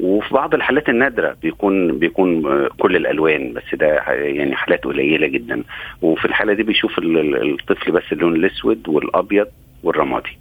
وفي 0.00 0.34
بعض 0.34 0.54
الحالات 0.54 0.88
النادرة 0.88 1.36
بيكون 1.42 1.98
بيكون 1.98 2.42
كل 2.68 2.96
الألوان 2.96 3.52
بس 3.52 3.74
ده 3.74 3.86
يعني 4.08 4.56
حالات 4.56 4.84
قليلة 4.84 5.26
جدا. 5.26 5.62
وفي 6.02 6.24
الحالة 6.24 6.52
دي 6.52 6.62
بيشوف 6.62 6.98
الطفل 6.98 7.92
بس 7.92 8.12
اللون 8.12 8.36
الأسود 8.36 8.88
والأبيض 8.88 9.46
والرمادي. 9.82 10.38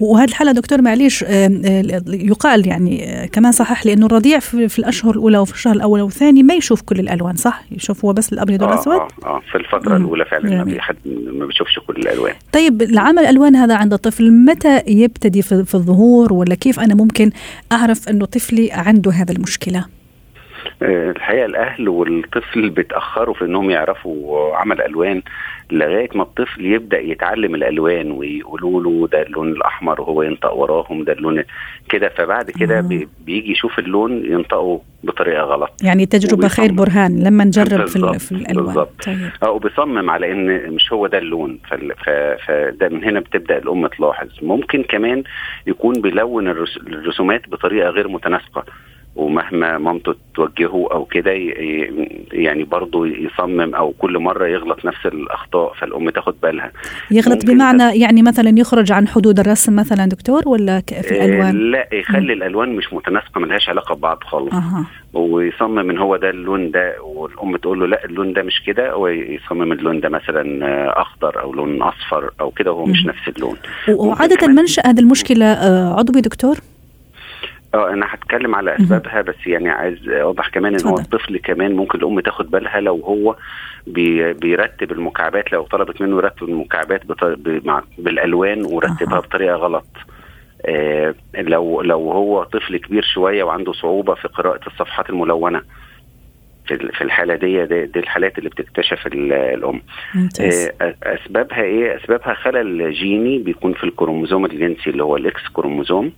وهذه 0.00 0.28
الحالة 0.28 0.52
دكتور 0.52 0.82
معليش 0.82 1.22
يقال 2.06 2.68
يعني 2.68 3.04
آه، 3.04 3.26
كمان 3.26 3.52
صحح 3.52 3.86
لي 3.86 3.92
إنه 3.92 4.06
الرضيع 4.06 4.38
في, 4.38 4.78
الأشهر 4.78 5.14
الأولى 5.14 5.38
وفي 5.38 5.52
الشهر 5.52 5.74
الأول 5.76 6.00
والثاني 6.00 6.42
ما 6.42 6.54
يشوف 6.54 6.82
كل 6.82 7.00
الألوان 7.00 7.36
صح؟ 7.36 7.62
يشوف 7.72 8.04
هو 8.04 8.12
بس 8.12 8.32
الأبيض 8.32 8.62
والأسود؟ 8.62 8.94
آه 8.94 9.08
آه 9.24 9.42
في 9.52 9.58
الفترة 9.58 9.98
مم. 9.98 10.04
الأولى 10.04 10.24
فعلا 10.24 10.64
ما 10.64 10.80
حد 10.80 10.96
ما 11.06 11.46
بيشوفش 11.46 11.78
كل 11.86 11.96
الألوان. 11.96 12.34
طيب 12.52 12.82
العمل 12.82 13.18
الالوان 13.18 13.56
هذا 13.56 13.74
عند 13.74 13.92
الطفل 13.92 14.30
متى 14.30 14.82
يبتدي 14.86 15.42
في, 15.42 15.64
في 15.64 15.74
الظهور 15.74 16.32
ولا 16.32 16.54
كيف 16.54 16.80
أنا 16.80 16.94
ممكن 16.94 17.30
أعرف 17.72 18.08
إنه 18.08 18.24
طفلي 18.24 18.72
عنده 18.72 19.10
هذا 19.10 19.32
المشكلة؟ 19.32 19.78
آه، 19.78 19.97
الحقيقة 20.82 21.44
الأهل 21.44 21.88
والطفل 21.88 22.70
بيتأخروا 22.70 23.34
في 23.34 23.44
إنهم 23.44 23.70
يعرفوا 23.70 24.56
عمل 24.56 24.80
ألوان 24.82 25.22
لغاية 25.70 26.08
ما 26.14 26.22
الطفل 26.22 26.66
يبدأ 26.66 27.00
يتعلم 27.00 27.54
الألوان 27.54 28.10
ويقولوا 28.10 28.82
له 28.82 29.08
ده 29.12 29.22
اللون 29.22 29.52
الأحمر 29.52 30.00
وهو 30.00 30.22
ينطق 30.22 30.54
وراهم 30.54 31.04
ده 31.04 31.12
اللون 31.12 31.44
كده. 31.88 32.08
فبعد 32.08 32.50
كده 32.50 32.78
آه. 32.78 33.06
بيجي 33.26 33.52
يشوف 33.52 33.78
اللون 33.78 34.24
ينطقه 34.24 34.80
بطريقة 35.04 35.42
غلط. 35.42 35.70
يعني 35.82 36.06
تجربة 36.06 36.48
خير 36.48 36.72
برهان 36.72 37.22
لما 37.22 37.44
نجرب 37.44 37.86
في, 37.86 38.18
في 38.18 38.32
الألوان. 38.32 38.66
بالظبط. 38.66 39.04
طيب. 39.06 39.30
آه 39.42 39.50
وبيصمم 39.50 40.10
على 40.10 40.32
إن 40.32 40.72
مش 40.72 40.92
هو 40.92 41.06
ده 41.06 41.18
اللون. 41.18 41.58
فده 42.46 42.88
من 42.88 43.04
هنا 43.04 43.20
بتبدأ 43.20 43.58
الأم 43.58 43.86
تلاحظ. 43.86 44.28
ممكن 44.42 44.82
كمان 44.82 45.22
يكون 45.66 46.00
بيلون 46.00 46.48
الرسومات 46.48 47.48
بطريقة 47.48 47.90
غير 47.90 48.08
متناسقة. 48.08 48.64
ومهما 49.18 49.78
مامته 49.78 50.14
توجهه 50.34 50.88
أو 50.92 51.04
كده 51.04 51.32
يعني 52.32 52.64
برضه 52.64 53.06
يصمم 53.06 53.74
أو 53.74 53.94
كل 53.98 54.18
مرة 54.18 54.46
يغلط 54.46 54.84
نفس 54.84 55.06
الأخطاء 55.06 55.72
فالأم 55.74 56.10
تاخد 56.10 56.34
بالها 56.42 56.72
يغلط 57.10 57.46
بمعنى 57.46 58.00
يعني 58.00 58.22
مثلا 58.22 58.58
يخرج 58.58 58.92
عن 58.92 59.08
حدود 59.08 59.40
الرسم 59.40 59.76
مثلا 59.76 60.06
دكتور 60.06 60.42
ولا 60.46 60.80
في 60.80 61.10
الألوان؟ 61.10 61.70
لا 61.70 61.88
يخلي 61.92 62.32
الألوان 62.32 62.76
مش 62.76 62.92
متناسقة 62.92 63.40
ملهاش 63.40 63.68
علاقة 63.68 63.94
ببعض 63.94 64.18
خالص 64.24 64.54
أه. 64.54 64.84
ويصمم 65.12 65.90
إن 65.90 65.98
هو 65.98 66.16
ده 66.16 66.30
اللون 66.30 66.70
ده 66.70 67.02
والأم 67.02 67.56
تقول 67.56 67.80
له 67.80 67.86
لا 67.86 68.04
اللون 68.04 68.32
ده 68.32 68.42
مش 68.42 68.62
كده 68.66 68.96
ويصمم 68.96 69.72
اللون 69.72 70.00
ده 70.00 70.08
مثلا 70.08 70.64
أخضر 71.00 71.42
أو 71.42 71.52
لون 71.52 71.82
أصفر 71.82 72.30
أو 72.40 72.50
كده 72.50 72.72
وهو 72.72 72.86
مش 72.86 73.06
نفس 73.06 73.28
اللون 73.28 73.56
وعادة 73.88 74.46
منشأ 74.46 74.82
هذه 74.86 75.00
المشكلة 75.00 75.46
آه، 75.46 75.98
عضوي 75.98 76.20
دكتور؟ 76.20 76.56
آه 77.74 77.90
أنا 77.92 78.06
هتكلم 78.10 78.54
على 78.54 78.76
أسبابها 78.76 79.22
بس 79.22 79.46
يعني 79.46 79.68
عايز 79.70 80.08
أوضح 80.08 80.48
كمان 80.48 80.74
إن 80.74 80.86
هو 80.86 80.98
الطفل 80.98 81.38
كمان 81.38 81.76
ممكن 81.76 81.98
الأم 81.98 82.20
تاخد 82.20 82.50
بالها 82.50 82.80
لو 82.80 82.96
هو 82.96 83.36
بي 83.86 84.32
بيرتب 84.32 84.92
المكعبات 84.92 85.52
لو 85.52 85.62
طلبت 85.62 86.00
منه 86.02 86.16
يرتب 86.16 86.48
المكعبات 86.48 87.02
بالألوان 87.98 88.64
ورتبها 88.64 89.20
بطريقة 89.20 89.56
غلط. 89.56 89.86
آه 90.66 91.14
لو 91.34 91.82
لو 91.82 92.10
هو 92.12 92.42
طفل 92.44 92.76
كبير 92.76 93.02
شوية 93.02 93.42
وعنده 93.44 93.72
صعوبة 93.72 94.14
في 94.14 94.28
قراءة 94.28 94.66
الصفحات 94.66 95.10
الملونة 95.10 95.62
في 96.66 96.78
في 96.78 97.04
الحالة 97.04 97.34
دي 97.34 97.66
دي, 97.66 97.86
دي 97.86 97.98
الحالات 97.98 98.38
اللي 98.38 98.50
بتكتشف 98.50 99.06
الأم. 99.06 99.82
ممتاز. 100.14 100.70
آه، 100.80 100.94
أسبابها 101.02 101.62
إيه؟ 101.62 101.96
أسبابها 101.96 102.34
خلل 102.34 102.92
جيني 102.92 103.38
بيكون 103.38 103.72
في 103.72 103.84
الكروموزوم 103.84 104.44
الجنسي 104.44 104.90
اللي 104.90 105.02
هو 105.02 105.16
ال 105.16 105.28
X 105.28 105.40
chromosome. 105.52 106.12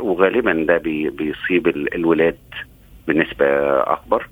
وغالبا 0.00 0.64
ده 0.68 0.78
بي 0.78 1.10
بيصيب 1.10 1.66
ال- 1.68 1.94
الولاد 1.94 2.36
بنسبة 3.08 3.46
أكبر 3.80 4.26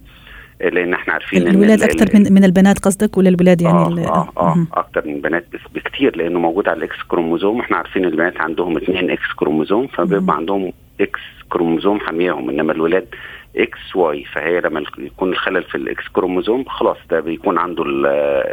آه، 0.63 0.69
لأن 0.69 0.95
إحنا 0.95 1.13
عارفين 1.13 1.49
الولاد 1.49 1.83
ال- 1.83 1.91
أكثر 1.91 2.19
من 2.19 2.33
من 2.33 2.45
البنات 2.45 2.79
قصدك 2.79 3.19
ولا 3.19 3.29
الولاد 3.29 3.61
يعني 3.63 3.77
آه 4.07 4.09
آه, 4.09 4.33
آه. 4.37 4.67
أكتر 4.75 5.07
من 5.07 5.15
البنات 5.15 5.45
بس 5.53 5.61
بكتير 5.75 6.17
لأنه 6.17 6.39
موجود 6.39 6.69
على 6.69 6.79
ال 6.79 6.88
X 6.88 6.97
chromosome 7.09 7.61
إحنا 7.61 7.77
عارفين 7.77 8.05
البنات 8.05 8.41
عندهم 8.41 8.77
اثنين 8.77 9.11
X 9.11 9.33
chromosome. 9.37 9.87
فبيبقى 9.87 10.37
عندهم 10.37 10.73
X 11.01 11.21
chromosome 11.49 12.01
حاميهم 12.01 12.51
إنما 12.51 12.73
الولاد 12.73 13.07
XY 13.57 14.25
فهي 14.25 14.61
لما 14.61 14.83
يكون 14.99 15.29
الخلل 15.33 15.63
في 15.63 15.75
ال 15.75 15.92
X 15.92 16.09
chromosome 16.13 16.65
خلاص 16.65 16.97
ده 17.11 17.21
بيكون 17.21 17.59
عنده 17.59 17.83
ال- 17.83 18.07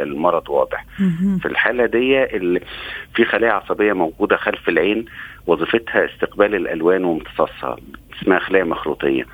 المرض 0.08 0.48
واضح. 0.50 0.84
في 1.40 1.46
الحالة 1.46 1.86
دي 1.86 2.26
في 3.14 3.24
خلايا 3.24 3.52
عصبية 3.52 3.92
موجودة 3.92 4.36
خلف 4.36 4.68
العين 4.68 5.04
وظيفتها 5.46 6.04
استقبال 6.04 6.54
الألوان 6.54 7.04
وامتصاصها 7.04 7.76
اسمها 8.22 8.38
خلايا 8.38 8.64
مخروطية 8.64 9.24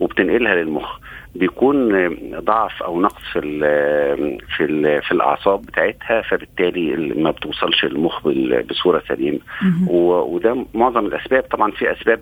وبتنقلها 0.00 0.54
للمخ. 0.54 0.98
بيكون 1.34 2.08
ضعف 2.38 2.82
أو 2.82 3.00
نقص 3.00 3.22
في 3.32 3.38
ال 3.38 3.60
في 4.56 4.64
ال 4.64 5.02
في 5.02 5.12
الأعصاب 5.12 5.62
بتاعتها 5.62 6.22
فبالتالي 6.22 6.96
ما 6.96 7.30
بتوصلش 7.30 7.84
للمخ 7.84 8.28
بصورة 8.70 9.02
سليمة. 9.08 9.38
وده 9.88 10.66
معظم 10.74 11.06
الأسباب. 11.06 11.42
طبعا 11.42 11.70
في 11.70 11.92
أسباب 11.92 12.20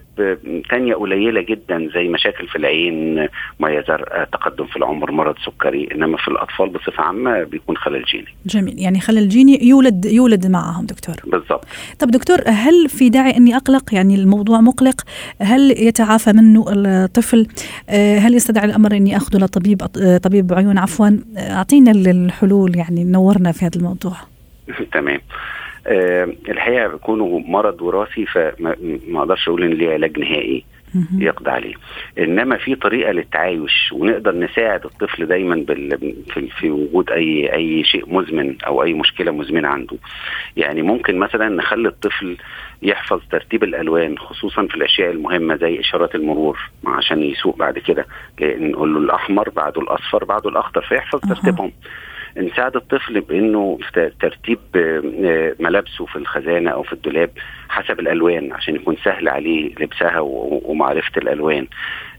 تانية 0.70 0.94
قليلة 0.94 1.40
جدا 1.40 1.88
زي 1.94 2.08
مشاكل 2.08 2.46
في 2.46 2.56
العين 2.56 3.28
مية 3.60 3.84
زرقاء 3.88 4.24
تقدم 4.24 4.66
في 4.66 4.76
العمر 4.76 5.10
مرض 5.10 5.34
سكري. 5.46 5.88
إنما 5.94 6.16
في 6.16 6.28
الأطفال 6.28 6.68
بصفة 6.68 7.02
عامة 7.02 7.42
بيكون 7.42 7.76
خلل 7.76 8.04
جيني. 8.04 8.34
جميل. 8.46 8.78
يعني 8.78 9.00
خلل 9.00 9.28
جيني 9.28 9.68
يولد 9.68 10.04
يولد 10.04 10.46
معهم 10.46 10.86
دكتور. 10.86 11.14
بالضبط. 11.24 11.64
طب 11.98 12.10
دكتور 12.10 12.38
هل 12.46 12.88
في 12.88 13.08
داعي 13.08 13.36
إني 13.36 13.56
أقلق؟ 13.56 13.94
يعني 13.94 14.14
الموضوع 14.14 14.60
مقلق. 14.60 15.00
هل 15.40 15.70
يتعافى 15.70 16.32
منه 16.32 16.64
الطفل؟ 16.68 17.46
آه، 17.90 18.18
هل 18.18 18.34
يستدعي 18.34 18.64
الأمر 18.64 19.01
إني 19.02 19.16
اخذه 19.16 19.38
لطبيب 19.38 19.78
طبيب 20.22 20.52
عيون 20.52 20.78
عفوا 20.78 21.18
أعطينا 21.38 21.90
الحلول 21.90 22.76
يعني 22.76 23.04
نورنا 23.04 23.52
في 23.52 23.64
هذا 23.64 23.76
الموضوع 23.76 24.16
تمام 24.94 25.20
آه 25.86 26.28
الحقيقة 26.48 26.88
بيكونوا 26.88 27.40
مرض 27.40 27.82
وراثي 27.82 28.26
فما 28.26 28.76
ما 29.08 29.20
أقدرش 29.20 29.48
أقول 29.48 29.64
إن 29.64 29.70
ليه 29.70 29.92
علاج 29.92 30.18
نهائي. 30.18 30.64
يقضي 31.18 31.50
عليه. 31.50 31.74
إنما 32.18 32.56
في 32.56 32.74
طريقة 32.74 33.12
للتعايش 33.12 33.92
ونقدر 33.92 34.34
نساعد 34.36 34.84
الطفل 34.84 35.26
دايما 35.26 35.54
بال... 35.54 35.98
في... 36.34 36.48
في 36.48 36.70
وجود 36.70 37.10
أي 37.10 37.52
أي 37.54 37.84
شيء 37.84 38.14
مزمن 38.14 38.56
أو 38.66 38.82
أي 38.82 38.92
مشكلة 38.92 39.32
مزمنة 39.32 39.68
عنده. 39.68 39.96
يعني 40.56 40.82
ممكن 40.82 41.18
مثلا 41.18 41.48
نخلي 41.48 41.88
الطفل 41.88 42.36
يحفظ 42.82 43.20
ترتيب 43.30 43.64
الألوان 43.64 44.18
خصوصا 44.18 44.66
في 44.66 44.74
الأشياء 44.74 45.10
المهمة 45.10 45.56
زي 45.56 45.80
إشارات 45.80 46.14
المرور 46.14 46.58
عشان 46.86 47.22
يسوق 47.22 47.56
بعد 47.56 47.78
كده 47.78 48.06
نقول 48.42 48.94
له 48.94 49.00
الأحمر 49.00 49.48
بعده 49.48 49.80
الأصفر 49.80 50.24
بعده 50.24 50.50
الأخضر 50.50 50.80
فيحفظ. 50.80 51.20
ترتيبهم. 51.20 51.72
نساعد 52.36 52.76
الطفل 52.76 53.20
بإنه 53.20 53.78
ترتيب 54.20 54.58
آه، 54.76 55.54
ملابسه 55.60 56.06
في 56.06 56.16
الخزانة 56.16 56.70
أو 56.70 56.82
في 56.82 56.92
الدولاب 56.92 57.30
حسب 57.68 58.00
الألوان 58.00 58.52
عشان 58.52 58.74
يكون 58.76 58.96
سهل 59.04 59.28
عليه 59.28 59.74
لبسها 59.80 60.20
ومعرفة 60.20 61.12
الألوان. 61.16 61.66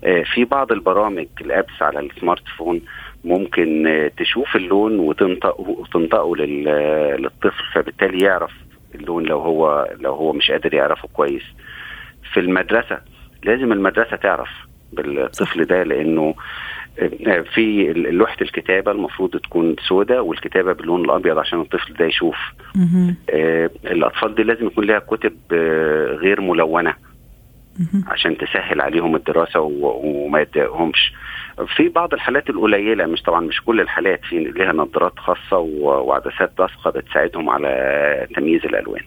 آه، 0.04 0.24
في 0.34 0.46
بعض 0.46 0.72
البرامج 0.72 1.28
الأبس 1.42 1.82
على 1.82 2.00
السمارت 2.00 2.48
فون 2.58 2.82
ممكن 3.26 3.88
آه، 3.88 4.12
تشوف 4.18 4.56
اللون 4.56 5.00
وتنطقه 5.00 5.62
وتنطقه 5.70 6.36
لل- 6.36 7.22
للطفل 7.22 7.64
فبالتالي 7.74 8.26
يعرف 8.26 8.52
اللون 8.96 9.24
لو 9.24 9.40
هو 9.40 9.90
لو 10.00 10.14
هو 10.14 10.34
مش 10.34 10.52
قادر 10.52 10.74
يعرفه 10.74 11.08
كويس. 11.14 11.44
في 12.34 12.40
المدرسة 12.40 13.00
لازم 13.44 13.72
المدرسة 13.72 14.16
تعرف 14.18 14.50
بالطفل 14.94 15.66
ده 15.66 15.84
لأنه 15.84 16.36
في 17.54 17.94
لوحة 17.94 18.38
الكتابة 18.42 18.92
المفروض 18.92 19.38
تكون 19.38 19.76
سوداء 19.88 20.26
والكتابة 20.26 20.74
باللون 20.74 21.06
الأبيض 21.06 21.38
عشان 21.38 21.62
الطفل 21.62 21.94
ده 21.94 22.06
يشوف. 22.06 22.36
آه، 23.30 23.70
الأطفال 23.86 24.36
دي 24.36 24.44
لازم 24.44 24.66
يكون 24.68 24.86
لها 24.86 25.00
كتب 25.00 25.34
آه، 25.52 26.06
غير 26.08 26.42
ملونة. 26.42 26.94
عشان 28.08 28.38
تسهل 28.38 28.82
عليهم 28.82 29.16
الدراسة 29.16 29.60
وما 29.60 30.40
يتضايقهمش. 30.42 31.14
في 31.76 31.90
بعض 31.90 32.14
الحالات 32.14 32.50
القليلة 32.50 33.06
مش 33.06 33.22
طبعا 33.22 33.42
مش 33.42 33.62
كل 33.62 33.82
الحالات 33.82 34.20
في 34.30 34.40
لها 34.40 34.74
نظارات 34.74 35.20
خاصة 35.20 35.58
وعدسات 35.82 36.52
لاصقه 36.60 36.92
بتساعدهم 36.92 37.50
على 37.50 38.28
تمييز 38.36 38.62
الألوان. 38.66 39.02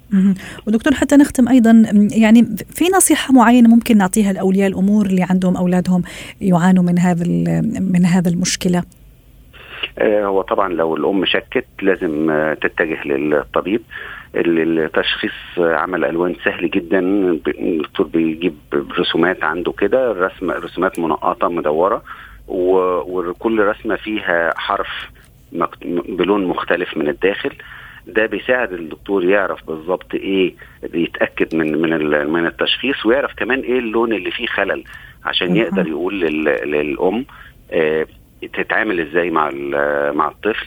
ودكتور 0.67 0.95
حتى 0.95 1.17
نختم 1.17 1.49
أيضا 1.49 1.85
يعني 2.11 2.43
في 2.71 2.85
نصيحة 2.97 3.35
معينة 3.35 3.69
ممكن 3.69 3.97
نعطيها 3.99 4.33
لأولياء 4.33 4.69
الأمور 4.69 5.07
اللي 5.07 5.27
عندهم 5.31 5.57
أولادهم 5.57 6.03
يعانوا 6.41 6.85
من 6.85 6.99
هذا 6.99 7.25
من 7.81 8.05
هذا 8.05 8.29
المشكلة؟ 8.29 8.83
هو 10.03 10.43
طبعا 10.43 10.73
لو 10.75 10.97
الأم 10.97 11.25
شكت 11.25 11.67
لازم 11.83 12.31
آه، 12.31 12.55
تتجه 12.55 13.05
للطبيب. 13.09 13.83
ال- 14.35 14.79
التشخيص 14.81 15.33
آه، 15.59 15.75
عمل 15.75 16.05
ألوان 16.05 16.35
سهل 16.45 16.71
جدا. 16.71 16.99
الدكتور 16.99 18.07
بيجيب 18.07 18.55
رسومات 18.99 19.45
عنده 19.45 19.73
كده 19.73 20.13
رسم 20.13 20.51
رسومات 20.51 20.99
منقطة 20.99 21.49
مدورة 21.49 22.03
وكل 22.49 23.61
رسمة 23.61 23.97
فيها 23.97 24.53
حرف 24.57 24.89
بلون 26.09 26.45
مختلف 26.45 26.97
من 26.97 27.09
الداخل. 27.09 27.51
ده 28.07 28.27
بيساعد 28.27 28.73
الدكتور 28.73 29.25
يعرف 29.25 29.67
بالظبط 29.67 30.15
إيه 30.15 30.55
يتأكد 30.95 31.55
من 31.55 31.79
من 31.83 32.27
من 32.31 32.47
التشخيص 32.47 33.07
ويعرف 33.07 33.35
كمان 33.37 33.61
إيه 33.61 33.79
اللون 33.79 34.13
اللي 34.13 34.31
فيه 34.31 34.47
خلل 34.47 34.85
عشان. 35.25 35.57
يقدر 35.57 35.89
يقول 35.89 36.21
لل- 36.21 36.71
للأم 36.71 37.25
آه، 37.73 38.07
تتعامل 38.43 39.01
إزاي 39.01 39.31
مع 39.31 39.51
مع 40.13 40.29
الطفل 40.29 40.67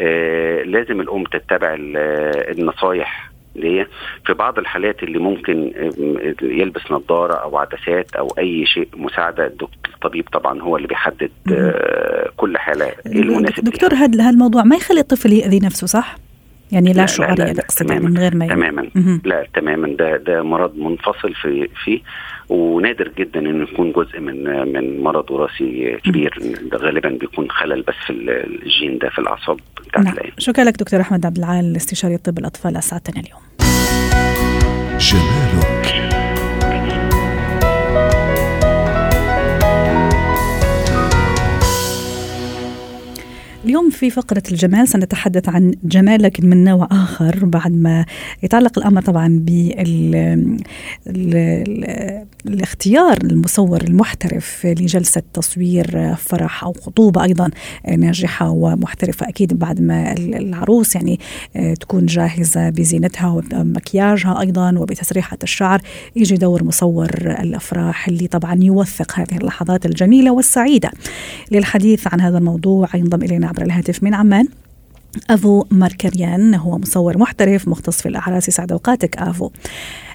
آه، 0.00 0.62
لازم 0.62 1.00
الام 1.00 1.24
تتبع 1.24 1.74
ال- 1.74 2.58
النصايح 2.58 3.32
دي 3.56 3.84
في 4.26 4.32
بعض 4.34 4.58
الحالات 4.58 5.02
اللي 5.02 5.18
ممكن 5.18 5.72
آه، 5.76 6.34
يلبس 6.42 6.82
نظارة 6.90 7.34
أو 7.34 7.58
عدسات 7.58 8.14
أو 8.16 8.28
اي 8.38 8.66
شيء 8.66 8.88
مساعدة 8.96 9.52
الطبيب 9.94 10.28
طبعا 10.32 10.62
هو 10.62 10.76
اللي 10.76 10.88
بيحدد 10.88 11.30
آه، 11.52 12.30
كل 12.36 12.58
حالة 12.58 12.92
المناسب 13.06 13.64
دكتور. 13.64 13.94
هذا 13.94 14.30
الموضوع 14.30 14.62
ما 14.62 14.76
يخلي 14.76 15.00
الطفل 15.00 15.32
يأذي 15.32 15.58
نفسه 15.58 15.86
صح؟ 15.86 16.16
يعني 16.72 16.92
لا, 16.92 17.06
لا، 17.18 17.34
لا، 17.34 17.52
لا، 17.52 17.60
أقصد 17.60 17.86
تماماً، 17.86 18.08
من 18.08 18.18
غير 18.18 18.36
ما 18.36 18.46
تماما. 18.46 18.88
لا 19.24 19.46
تماما. 19.54 19.88
ده 19.98 20.16
ده 20.16 20.42
مرض 20.42 20.76
منفصل 20.76 21.34
في 21.34 21.68
فيه 21.84 22.00
ونادر 22.48 23.12
جدا 23.18 23.40
انه 23.40 23.62
يكون 23.72 23.92
جزء 23.92 24.20
من 24.20 24.44
من 24.72 25.02
مرض 25.02 25.30
وراثي 25.30 25.96
كبير. 26.04 26.38
ده 26.72 26.78
غالبا 26.78 27.08
بيكون 27.08 27.50
خلل 27.50 27.82
بس 27.82 27.94
في 28.06 28.12
الجين 28.12 28.98
ده 28.98 29.08
في 29.10 29.18
الأعصاب 29.18 29.60
بتاعت 29.88 30.04
نعم. 30.04 30.14
شكرا 30.38 30.64
لك 30.64 30.76
دكتور 30.76 31.00
أحمد 31.00 31.26
عبد 31.26 31.38
العال 31.38 31.76
استشاري 31.76 32.16
طب 32.16 32.38
الأطفال 32.38 32.76
اسعدتنا 32.76 33.20
اليوم. 33.20 33.40
جمالك 34.98 35.51
اليوم 43.64 43.90
في 43.90 44.10
فقرة 44.10 44.42
الجمال 44.50 44.88
سنتحدث 44.88 45.48
عن 45.48 45.74
جمال 45.84 46.22
لكن 46.22 46.48
من 46.48 46.64
نوع 46.64 46.88
آخر 46.90 47.44
بعد 47.44 47.72
ما 47.72 48.06
يتعلق 48.42 48.78
الأمر 48.78 49.02
طبعا 49.02 49.44
بالاختيار 52.44 53.18
المصور 53.24 53.82
المحترف 53.82 54.66
لجلسة 54.66 55.22
تصوير 55.32 56.14
فرح 56.14 56.64
أو 56.64 56.72
خطوبة 56.72 57.24
أيضا 57.24 57.50
ناجحة 57.98 58.50
ومحترفة 58.50 59.28
أكيد 59.28 59.58
بعد 59.58 59.80
ما 59.80 60.12
العروس 60.18 60.94
يعني 60.94 61.20
تكون 61.80 62.06
جاهزة 62.06 62.70
بزينتها 62.70 63.42
ومكياجها 63.52 64.40
أيضا 64.40 64.78
وبتسريحة 64.78 65.38
الشعر 65.42 65.80
يجي 66.16 66.34
دور 66.34 66.64
مصور 66.64 67.10
الأفراح 67.14 68.08
اللي 68.08 68.26
طبعا 68.26 68.58
يوثق 68.62 69.18
هذه 69.18 69.36
اللحظات 69.36 69.86
الجميلة 69.86 70.30
والسعيدة. 70.30 70.90
للحديث 71.50 72.06
عن 72.12 72.20
هذا 72.20 72.38
الموضوع 72.38 72.88
ينضم 72.94 73.22
إلينا 73.22 73.48
عبر 73.48 73.62
الهاتف 73.62 74.02
من 74.02 74.14
عمان. 74.14 74.48
أفو 75.30 75.64
ماركريان 75.70 76.54
هو 76.54 76.78
مصور 76.78 77.18
محترف 77.18 77.68
مختص 77.68 78.02
في 78.02 78.08
الاعراس 78.08 78.48
يسعد 78.48 78.72
أوقاتك. 78.72 79.16
أفو. 79.16 79.50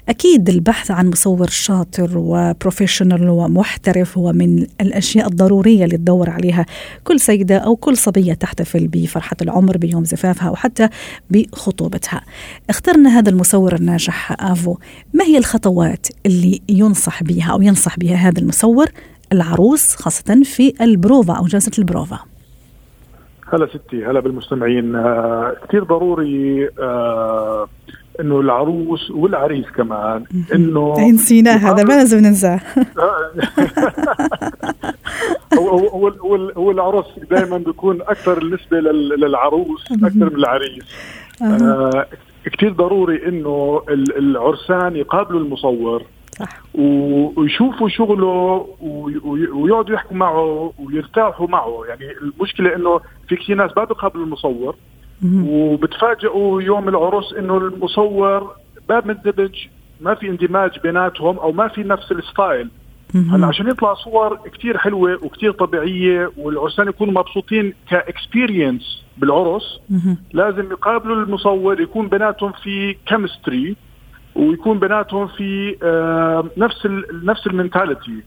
أكيد 0.08 0.48
البحث 0.48 0.90
عن 0.90 1.08
مصور 1.08 1.48
شاطر 1.48 2.18
و 2.18 2.26
professional 2.26 3.28
ومحترف 3.28 4.18
هو 4.18 4.32
من 4.32 4.66
الأشياء 4.80 5.28
الضرورية 5.28 5.84
اللي 5.84 5.96
تدور 5.96 6.30
عليها 6.30 6.66
كل 7.04 7.20
سيدة 7.20 7.56
أو 7.58 7.76
كل 7.76 7.96
صبية 7.96 8.32
تحتفل 8.34 8.88
بفرحة 8.88 9.36
العمر 9.42 9.76
بيوم 9.76 10.04
زفافها 10.04 10.48
أو 10.48 10.56
حتى 10.56 10.88
بخطوبتها. 11.30 12.20
اخترنا 12.70 13.18
هذا 13.18 13.30
المصور 13.30 13.74
الناجح. 13.74 14.36
أفو 14.40 14.76
ما 15.14 15.24
هي 15.24 15.38
الخطوات 15.38 16.06
اللي 16.26 16.60
ينصح 16.68 17.22
بها 17.22 17.52
أو 17.52 17.62
ينصح 17.62 17.98
بها 17.98 18.16
هذا 18.16 18.38
المصور؟ 18.38 18.86
العروس 19.32 19.94
خاصة 19.94 20.42
في 20.44 20.74
البروفا 20.80 21.32
أو 21.32 21.46
جلسة 21.46 21.72
البروفا. 21.78 22.18
هلا 23.52 23.66
ستي 23.66 24.04
هلا 24.06 24.20
بالمستمعين. 24.20 24.96
آه 24.96 25.56
كثير 25.68 25.84
ضروري 25.84 26.68
آه 26.80 27.68
إنه 28.20 28.40
العروس 28.40 29.10
والعريس 29.10 29.66
كمان 29.76 30.24
إنه 30.54 30.94
نسيناه 31.10 31.56
هذا 31.56 31.84
ما 31.84 31.92
لازم 31.92 32.18
ننساه. 32.18 32.60
هو 35.58 35.78
هو 35.88 36.12
هو 36.56 36.70
العروس 36.70 37.04
دائما 37.30 37.58
بيكون 37.58 38.00
أكثر 38.02 38.42
النسبة 38.42 38.80
للعروس 39.16 39.92
أكثر 39.92 40.30
من 40.30 40.36
العريس. 40.36 40.84
آه 41.42 42.06
كثير 42.44 42.72
ضروري 42.72 43.28
إنه 43.28 43.82
العرسان 44.18 44.96
يقابلوا 44.96 45.40
المصور. 45.40 46.02
صح. 46.38 46.60
ويشوفوا 47.36 47.88
شغله 47.88 48.66
ويقعدوا 49.52 49.94
يحكوا 49.94 50.16
معه 50.16 50.72
ويرتاحوا 50.78 51.48
معه. 51.48 51.82
يعني 51.88 52.04
المشكلة 52.22 52.76
إنه 52.76 53.00
في 53.28 53.36
كثير 53.36 53.56
ناس 53.56 53.70
ما 53.76 53.84
بيقابلوا 53.84 54.24
المصور 54.24 54.76
وبتفاجئوا 55.44 56.62
يوم 56.62 56.88
العرس 56.88 57.32
إنه 57.32 57.56
المصور 57.56 58.54
ما 58.90 59.02
مندمج 59.04 59.66
ما 60.00 60.14
في 60.14 60.28
اندماج 60.28 60.78
بيناتهم 60.82 61.38
أو 61.38 61.52
ما 61.52 61.68
في 61.68 61.82
نفس 61.82 62.12
الستايل. 62.12 62.68
هلا 63.14 63.46
عشان 63.46 63.68
يطلع 63.68 63.94
صور 63.94 64.38
كثير 64.58 64.78
حلوة 64.78 65.18
وكثير 65.22 65.52
طبيعية 65.52 66.30
والعرسان 66.36 66.88
يكونوا 66.88 67.14
مبسوطين 67.14 67.74
ك 67.90 68.00
experience 68.00 69.04
بالعرس 69.18 69.80
لازم 70.32 70.70
يقابلوا 70.72 71.16
المصور 71.16 71.80
يكون 71.80 72.08
بيناتهم 72.08 72.52
في 72.52 72.96
chemistry 73.06 73.76
ويكون 74.38 74.78
بيناتهم 74.78 75.26
في 75.26 75.76
آه 75.82 76.44
نفس 76.56 76.86
ال 76.86 77.26
نفس 77.26 77.46
ال 77.46 77.53
mentality. 77.53 78.22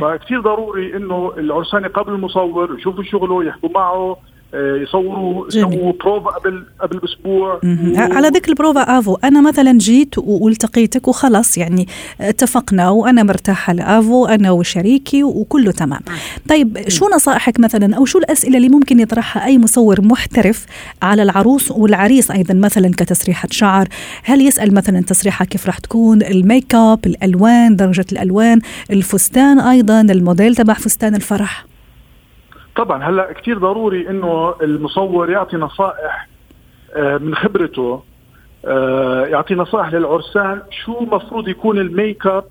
فكثير 0.00 0.40
ضروري 0.40 0.96
إنه 0.96 1.32
العرسان 1.38 1.84
يقابلوا 1.84 2.16
المصور 2.16 2.78
يشوفوا 2.78 3.02
شغله 3.04 3.44
يحكوا 3.44 3.68
معه 3.74 4.16
يصوروا 4.54 5.46
يسووا 5.48 5.92
بروفا 5.92 6.30
قبل 6.30 6.64
قبل 6.80 7.00
أسبوع 7.04 7.54
و... 7.54 7.58
على 7.96 8.28
ذكر 8.28 8.48
البروفا 8.48 8.98
أفو 8.98 9.16
أنا 9.24 9.40
مثلا 9.40 9.78
جيت 9.78 10.14
والتقيتك 10.18 11.08
وخلص 11.08 11.58
يعني 11.58 11.88
اتفقنا 12.20 12.90
وأنا 12.90 13.22
مرتاحة 13.22 13.72
لأفو 13.72 14.26
أنا 14.26 14.50
وشريكي 14.50 15.22
وكله 15.22 15.72
تمام. 15.72 16.00
طيب 16.48 16.78
شو 16.88 17.08
نصائحك 17.14 17.60
مثلا 17.60 17.96
أو 17.96 18.04
شو 18.04 18.18
الأسئلة 18.18 18.56
اللي 18.56 18.68
ممكن 18.68 19.00
يطرحها 19.00 19.44
أي 19.44 19.58
مصور 19.58 20.00
محترف 20.02 20.66
على 21.02 21.22
العروس 21.22 21.70
والعريس 21.70 22.30
أيضا 22.30 22.54
مثلا 22.54 22.90
كتسريحة 22.96 23.48
شعر؟ 23.50 23.88
هل 24.24 24.46
يسأل 24.46 24.74
مثلا 24.74 25.00
تسريحة 25.00 25.44
كيف 25.44 25.66
راح 25.66 25.78
تكون؟ 25.78 26.22
الميك 26.22 26.74
أب 26.74 27.06
الألوان 27.06 27.76
درجة 27.76 28.06
الألوان 28.12 28.60
الفستان 28.90 29.60
أيضا 29.60 30.00
الموديل 30.00 30.56
تبع 30.56 30.74
فستان 30.74 31.14
الفرح؟ 31.14 31.69
طبعا 32.76 33.04
هلا 33.04 33.32
كثير 33.32 33.58
ضروري 33.58 34.10
إنه 34.10 34.54
المصور 34.62 35.30
يعطي 35.30 35.56
نصائح 35.56 36.28
آه، 36.94 37.18
من 37.18 37.34
خبرته 37.34 38.02
آه، 38.64 39.26
يعطي 39.26 39.54
نصائح 39.54 39.92
للعرسان 39.92 40.62
شو 40.84 41.00
مفروض 41.00 41.48
يكون 41.48 41.78
ال 41.78 41.88
make 41.88 42.26
up 42.26 42.44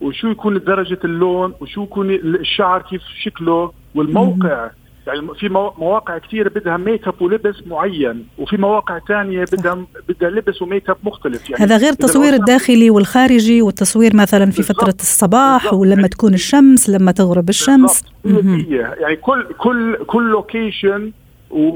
وشو 0.00 0.28
يكون 0.28 0.58
درجة 0.58 0.98
اللون 1.04 1.54
وشو 1.60 1.82
يكون 1.82 2.10
الشعر 2.10 2.82
كيف 2.82 3.02
شكله 3.24 3.72
والموقع. 3.94 4.70
يعني 5.06 5.34
في 5.34 5.48
مواقع 5.78 6.18
كثير 6.18 6.48
بدها 6.48 6.76
make 6.76 7.08
up 7.08 7.22
ولبس 7.22 7.66
معين 7.66 8.26
وفي 8.38 8.56
مواقع 8.56 8.98
ثانية 9.08 9.44
بدها 9.52 9.86
بدها 10.08 10.30
لبس 10.30 10.62
و 10.62 10.68
make 10.68 10.90
up 10.90 10.96
مختلف. 11.04 11.50
يعني 11.50 11.64
هذا 11.64 11.76
غير 11.76 11.90
التصوير 11.90 12.34
الداخلي 12.34 12.90
والخارجي 12.90 13.62
والتصوير 13.62 14.16
مثلا 14.16 14.50
في 14.50 14.62
فترة 14.62 14.94
الصباح 15.00 15.62
بالزبط. 15.62 15.80
ولما 15.80 15.94
يعني 15.94 16.08
تكون 16.08 16.34
الشمس 16.34 16.90
لما 16.90 17.12
تغرب 17.12 17.48
الشمس. 17.48 18.04
يعني 18.24 19.16
كل 19.16 19.46
كل 19.58 20.04
كل 20.06 20.30
location 20.30 21.12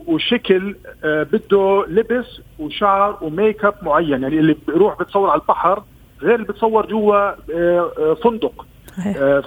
وشكل 0.06 0.76
آه 1.04 1.22
بده 1.22 1.84
لبس 1.88 2.26
وشعر 2.58 3.18
وميك 3.22 3.64
اب 3.64 3.74
معين. 3.82 4.22
يعني 4.22 4.38
اللي 4.38 4.56
بيروح 4.68 4.98
بتصور 5.00 5.30
على 5.30 5.40
البحر 5.40 5.82
غير 6.22 6.34
اللي 6.34 6.46
بتصور 6.46 6.86
جوا 6.86 7.16
آه 7.16 7.34
آه 7.54 8.16
فندق. 8.24 8.66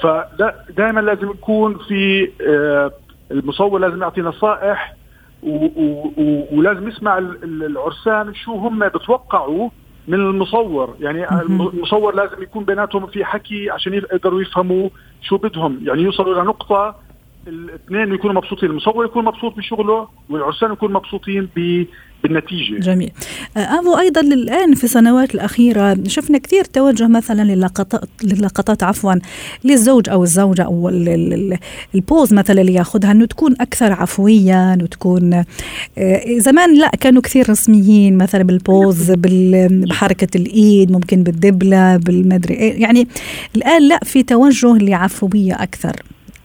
فدائما 0.02 1.00
لازم 1.00 1.30
يكون 1.30 1.78
في 1.88 2.30
المصور 3.34 3.80
لازم 3.80 4.02
يعطي 4.02 4.22
نصائح 4.22 4.96
ولازم 6.52 6.88
يسمع 6.88 7.18
العرسان 7.44 8.34
شو 8.34 8.56
هم 8.56 8.88
بتوقعوا 8.88 9.70
من 10.08 10.14
المصور. 10.14 10.96
يعني 11.00 11.42
المصور 11.42 12.16
لازم 12.16 12.44
يكون 12.44 12.66
بيناتهم 12.66 13.08
في 13.08 13.26
حكي 13.26 13.70
عشان 13.70 13.94
يقدروا 13.94 14.42
يفهموا 14.42 14.90
شو 15.22 15.38
بدهم. 15.38 15.80
يعني 15.84 16.02
يوصلوا 16.02 16.34
إلى 16.34 16.44
نقطة 16.44 16.96
الاثنين 17.48 18.14
يكونوا 18.14 18.36
مبسوطين 18.36 18.70
المصور 18.70 19.06
يكون 19.06 19.26
مبسوط 19.26 19.58
بشغله 19.58 20.08
والعرسان 20.30 20.72
يكونوا 20.72 21.00
مبسوطين 21.00 21.50
بالنتيجة. 22.24 22.80
جميل. 22.80 23.12
أبو 23.58 23.98
أيضا 23.98 24.22
الآن 24.22 24.76
في 24.76 24.84
السنوات 24.84 25.36
الأخيرة 25.36 25.98
شفنا 26.08 26.38
كثير 26.38 26.64
توجه 26.64 27.08
مثلا 27.08 27.56
للقطات 27.56 28.10
للقطات 28.24 28.84
عفوا 28.84 29.14
للزوج 29.64 30.10
أو 30.10 30.24
الزوجة 30.24 30.62
أو 30.62 30.90
البوز 31.96 32.34
مثلا 32.34 32.62
اللي 32.62 32.74
يأخذها 32.74 33.12
أنه 33.12 33.26
تكون 33.26 33.56
أكثر 33.62 33.94
عفويا 33.94 34.78
وتكون 34.82 35.44
زمان 36.38 36.78
لا 36.78 36.90
كانوا 36.90 37.22
كثير 37.22 37.50
رسميين 37.50 38.18
مثلا 38.18 38.44
بالبوز 38.44 39.12
بحركة 39.12 40.38
الإيد 40.38 40.92
ممكن 40.92 41.24
بالدبلة 41.24 41.98
بالمدري 41.98 42.54
إيه. 42.54 42.82
يعني 42.82 43.08
الآن 43.56 43.88
لا 43.88 44.00
في 44.04 44.24
توجه 44.24 44.78
لعفوية 44.78 45.54
أكثر. 45.54 45.96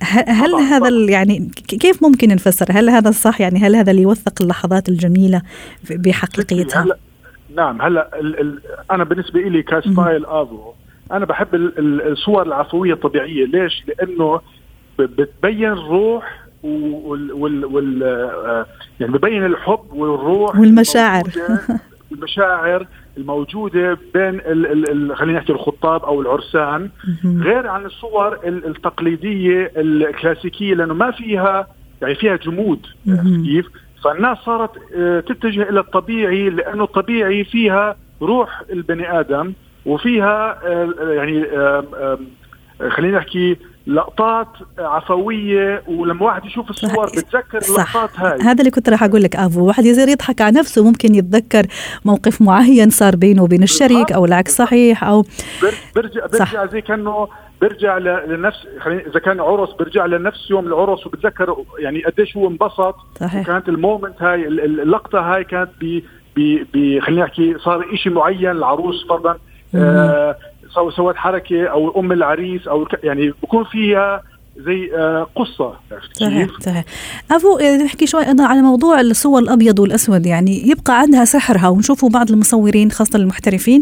هل 0.02 0.52
طبعا 0.52 0.62
هذا 0.62 0.78
طبعا. 0.78 1.10
يعني 1.10 1.50
كيف 1.80 2.02
ممكن 2.02 2.28
نفسر 2.28 2.66
هل 2.70 2.90
هذا 2.90 3.08
الصح؟ 3.08 3.40
يعني 3.40 3.58
هل 3.58 3.76
هذا 3.76 3.90
اللي 3.90 4.02
يوثق 4.02 4.42
اللحظات 4.42 4.88
الجميلة 4.88 5.42
بحقيقيتها 5.90 6.82
هلا 6.82 6.98
نعم 7.56 7.82
هلا 7.82 8.20
ال 8.20 8.40
ال 8.40 8.60
أنا 8.90 9.04
بالنسبة 9.04 9.40
لي 9.40 9.62
كستايل 9.62 10.26
افو 10.26 10.72
أنا 11.12 11.24
بحب 11.24 11.54
الصور 11.54 12.42
العفويه 12.42 12.92
الطبيعية. 12.92 13.46
ليش؟ 13.46 13.84
لأنه 13.88 14.40
بتبين 14.98 15.72
الروح 15.72 16.48
وال, 16.62 17.32
وال, 17.32 17.64
وال 17.64 18.02
آه، 18.02 18.66
يعني 19.00 19.12
ببين 19.12 19.44
الحب 19.44 19.92
والروح 19.92 20.58
والمشاعر. 20.58 21.28
المشاعر. 22.12 22.86
الموجودة 23.18 23.98
بين 24.14 24.40
خلينا 25.14 25.38
نحكي 25.38 25.52
الخطاب 25.52 26.04
أو 26.04 26.20
العرسان 26.20 26.90
غير 27.24 27.66
عن 27.66 27.86
الصور 27.86 28.38
التقليدية 28.46 29.72
الكلاسيكية 29.76 30.74
لأنه 30.74 30.94
ما 30.94 31.10
فيها 31.10 31.66
يعني 32.02 32.14
فيها 32.14 32.36
جمود 32.36 32.86
كيف؟ 33.44 33.66
فالناس 34.04 34.38
صارت 34.38 34.70
آه، 34.96 35.20
تتجه 35.20 35.62
إلى 35.62 35.80
الطبيعي 35.80 36.50
لأنه 36.50 36.84
الطبيعي 36.84 37.44
فيها 37.44 37.96
روح 38.22 38.62
البني 38.72 39.20
آدم 39.20 39.52
وفيها 39.86 40.60
آه، 40.66 41.12
يعني 41.12 41.44
خلينا 42.90 43.18
نحكي 43.18 43.56
لقطات 43.88 44.48
عفوية 44.78 45.82
ولما 45.86 46.26
واحد 46.26 46.44
يشوف 46.44 46.70
الصور 46.70 47.06
بتذكر 47.06 47.58
اللقطات 47.68 48.10
هاي. 48.20 48.40
هذا 48.40 48.60
اللي 48.60 48.70
كنت 48.70 48.88
راح 48.88 49.02
أقول 49.02 49.22
لك 49.22 49.36
افو 49.36 49.66
واحد 49.66 49.84
يصير 49.84 50.08
يضحك 50.08 50.40
على 50.40 50.58
نفسه 50.58 50.84
ممكن 50.84 51.14
يتذكر 51.14 51.66
موقف 52.04 52.42
معين 52.42 52.90
صار 52.90 53.16
بينه 53.16 53.42
وبين 53.42 53.62
الشريك 53.62 54.12
أو 54.12 54.24
العكس 54.24 54.56
صحيح 54.56 55.04
أو 55.04 55.24
برجع 55.96 56.26
برجع 56.26 56.66
زي 56.66 56.80
كأنه 56.80 57.28
برجع 57.60 57.98
لنفس 57.98 58.58
خلينا 58.80 59.02
إذا 59.06 59.20
كان 59.20 59.40
عرس 59.40 59.72
برجع 59.72 60.06
لنفس 60.06 60.50
يوم 60.50 60.66
العرس 60.66 61.06
وبتذكر 61.06 61.56
يعني 61.78 62.04
قديش 62.04 62.36
هو 62.36 62.48
انبسط. 62.48 62.96
صحيح. 63.20 63.46
كانت 63.46 63.68
المومنت 63.68 64.22
هاي 64.22 64.48
اللقطة 64.48 65.20
هاي 65.20 65.44
كانت 65.44 65.70
ب 65.80 66.00
خلينا 67.00 67.24
نحكي 67.24 67.58
صار 67.58 67.96
شيء 67.96 68.12
معين 68.12 68.50
العروس 68.50 69.06
فرضا 69.08 69.38
سوت 70.96 71.16
حركة 71.16 71.66
أو 71.66 72.00
أم 72.00 72.12
العريس 72.12 72.68
أو 72.68 72.86
يعني 73.02 73.32
بكون 73.42 73.64
فيها 73.64 74.22
زي 74.56 74.96
آه، 74.96 75.26
قصة. 75.36 75.72
صحيح 76.12 76.48
صحيح. 76.60 76.84
افو 77.30 77.58
نحكي 77.84 78.06
شوي 78.06 78.26
أيضا 78.26 78.44
على 78.44 78.62
موضوع 78.62 79.00
الصور 79.00 79.42
الأبيض 79.42 79.78
والأسود. 79.78 80.26
يعني 80.26 80.68
يبقى 80.68 81.00
عندها 81.00 81.24
سحرها 81.24 81.68
ونشوفوا 81.68 82.08
بعض 82.08 82.30
المصورين 82.30 82.90
خاصة 82.90 83.18
المحترفين 83.18 83.80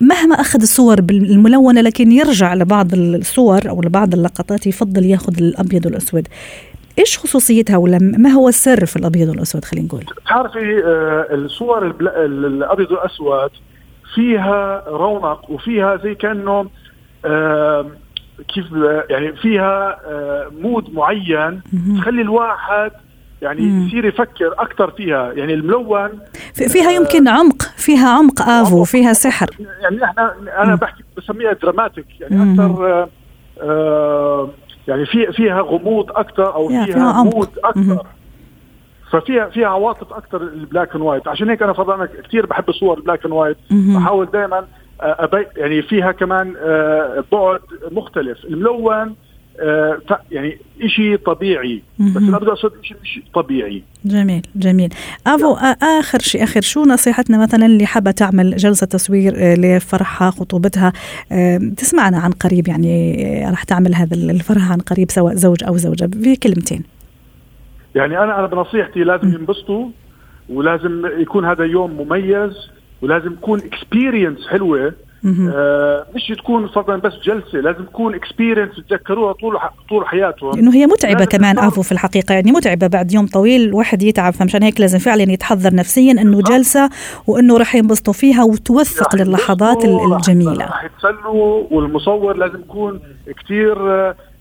مهما 0.00 0.34
أخذ 0.34 0.62
الصور 0.62 0.98
الملونة 1.10 1.80
لكن 1.80 2.12
يرجع 2.12 2.54
لبعض 2.54 2.94
الصور 2.94 3.68
أو 3.68 3.82
لبعض 3.82 4.14
اللقطات 4.14 4.66
يفضل 4.66 5.04
يأخذ 5.04 5.38
الأبيض 5.38 5.86
والأسود. 5.86 6.28
إيش 6.98 7.18
خصوصيتها 7.18 7.76
ولا 7.76 7.98
ما 8.00 8.30
هو 8.30 8.48
السر 8.48 8.86
في 8.86 8.96
الأبيض 8.96 9.28
والأسود؟ 9.28 9.64
خلينا 9.64 9.86
نقول. 9.86 10.04
بتعرفي 10.24 10.84
آه، 10.84 11.34
الصور 11.34 11.86
الأبيض 12.00 12.90
والأسود 12.90 13.50
فيها 14.16 14.84
رونق 14.88 15.50
وفيها 15.50 15.96
زي 15.96 16.14
كأنه 16.14 16.66
كيف 18.54 18.66
يعني 19.10 19.32
فيها 19.32 19.98
mood 20.60 20.94
معين 20.94 21.60
تخلي 21.98 22.22
الواحد 22.22 22.92
يعني 23.42 23.62
يصير 23.62 24.04
يفكر 24.04 24.54
أكثر 24.58 24.90
فيها. 24.90 25.32
يعني 25.32 25.54
الملون 25.54 26.10
فيها 26.54 26.90
يمكن 26.90 27.28
عمق 27.28 27.62
فيها 27.62 28.08
عمق 28.08 28.42
افو 28.42 28.84
فيها 28.84 29.12
سحر. 29.12 29.46
يعني 29.82 30.04
إحنا 30.04 30.34
أنا 30.62 30.74
بحكي 30.74 31.02
بسميها 31.16 31.52
dramatic 31.52 32.06
يعني 32.20 32.52
أكثر 32.52 32.86
آه 32.86 33.08
آه 33.62 34.50
يعني 34.88 35.06
في 35.06 35.32
فيها 35.32 35.60
غموض 35.60 36.10
أكثر 36.10 36.54
أو 36.54 36.68
فيها, 36.68 36.84
فيها 36.84 37.22
mood 37.22 37.48
أكثر 37.64 38.06
ففيها 39.10 39.48
فيها 39.48 39.66
عواطف 39.66 40.12
أكثر 40.12 40.42
ال 40.42 40.51
black 40.51 40.94
and 40.94 41.02
white 41.02 41.28
عشان 41.28 41.50
هيك 41.50 41.62
أنا 41.62 41.72
فضلا 41.72 42.08
كثير 42.28 42.46
بحب 42.46 42.68
الصور 42.68 42.98
ال 42.98 43.02
black 43.02 43.24
and 43.24 43.32
white 43.34 43.56
بحاول 43.70 44.26
دائما 44.26 44.66
آه، 45.00 45.16
أبي 45.24 45.46
يعني 45.56 45.82
فيها 45.82 46.12
كمان 46.12 46.54
آه، 46.58 47.24
بعد 47.32 47.60
مختلف. 47.92 48.44
الملون 48.44 49.14
آه، 49.60 49.98
يعني 50.30 50.58
شيء 50.86 51.16
طبيعي. 51.16 51.82
بس 51.98 52.22
أنا 52.22 52.38
بدي 52.38 52.50
أقصد 52.50 52.72
شيء 52.82 52.96
مش 53.02 53.20
طبيعي. 53.34 53.82
جميل 54.04 54.42
جميل. 54.56 54.94
افو 55.26 55.56
آخر 55.82 56.18
شيء 56.18 56.42
آخر 56.42 56.60
شو 56.60 56.82
نصيحتنا 56.82 57.42
مثلا 57.42 57.66
اللي 57.66 57.86
حابة 57.86 58.10
تعمل 58.10 58.56
جلسة 58.56 58.86
تصوير 58.86 59.34
لفرحها 59.36 60.30
خطوبتها؟ 60.30 60.92
تسمعنا 61.76 62.18
عن 62.18 62.30
قريب 62.30 62.68
يعني 62.68 63.44
راح 63.50 63.64
تعمل 63.64 63.94
هذا 63.94 64.14
الفرح 64.16 64.72
عن 64.72 64.78
قريب 64.78 65.10
سواء 65.10 65.34
زوج 65.34 65.64
أو 65.64 65.76
زوجة 65.76 66.04
بكلمتين 66.04 66.95
يعني 67.96 68.18
أنا 68.18 68.38
أنا 68.38 68.46
بنصيحتي 68.46 69.04
لازم 69.04 69.28
ينبسطوا 69.28 69.88
ولازم 70.48 71.06
يكون 71.18 71.44
هذا 71.44 71.64
يوم 71.64 71.90
مميز 71.90 72.70
ولازم 73.02 73.32
يكون 73.32 73.60
experience 73.60 74.46
حلوة. 74.46 74.92
آه 75.54 76.06
مش 76.14 76.32
تكون 76.38 76.68
فضلا 76.68 76.96
بس 76.96 77.12
جلسة 77.24 77.58
لازم 77.58 77.84
تكون 77.84 78.14
experience 78.14 78.78
يتذكروها 78.78 79.32
طول 79.32 79.58
طول 79.88 80.06
حياتهم. 80.06 80.52
لأنه 80.54 80.74
هي 80.74 80.86
متعبة 80.86 81.24
كمان 81.24 81.58
افو 81.58 81.82
في 81.82 81.92
الحقيقة. 81.92 82.34
يعني 82.34 82.52
متعبة 82.52 82.86
بعد 82.86 83.12
يوم 83.12 83.26
طويل 83.26 83.60
الواحد 83.60 84.02
يتعب 84.02 84.32
فمشان 84.32 84.62
هيك 84.62 84.80
لازم 84.80 84.98
فعلا 84.98 85.22
يتحضر 85.22 85.74
نفسيا 85.74 86.12
إنه 86.12 86.42
جلسة 86.42 86.90
وإنه 87.26 87.58
راح 87.58 87.74
ينبسطوا 87.74 88.12
فيها 88.12 88.44
وتوثق 88.44 89.16
للحظات 89.16 89.84
الجميلة. 89.84 90.64
راح 90.64 90.84
يتسلوا 90.84 91.62
والمصور 91.70 92.36
لازم 92.36 92.60
يكون 92.60 93.00
كثير 93.44 93.76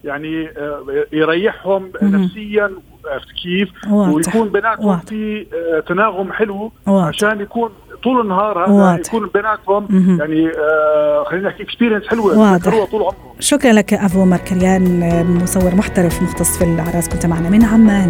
يعني 0.04 0.50
آه، 0.50 1.06
يريحهم 1.14 1.92
نفسيا 2.02 2.72
عرفت 3.14 3.28
كيف؟ 3.44 3.70
ويكون 3.92 4.50
بيناتهم 4.50 5.00
في 5.00 5.46
آه، 5.54 5.80
تناغم 5.80 6.32
حلو 6.34 6.72
واضح. 6.88 7.08
عشان 7.08 7.42
يكون 7.42 7.70
طول 8.04 8.22
النهار 8.22 8.66
هذا 8.66 9.00
يكون 9.08 9.30
بيناتهم 9.34 9.88
يعني 10.20 10.48
آه 10.50 11.24
خلينا 11.30 11.50
نحكي 11.50 11.64
experience 11.64 12.08
حلوة 12.08 12.40
واضح. 12.40 12.64
طول 12.92 13.02
عمرهم 13.02 13.14
شكرا 13.40 13.72
لك 13.74 13.94
افو 13.94 14.26
ماركريان 14.26 15.02
مصور 15.44 15.76
محترف 15.76 16.22
مختص 16.22 16.58
في 16.58 16.64
الأعراس 16.64 17.10
كنت 17.10 17.26
معنا 17.26 17.50
من 17.50 17.64
عمان 17.64 18.10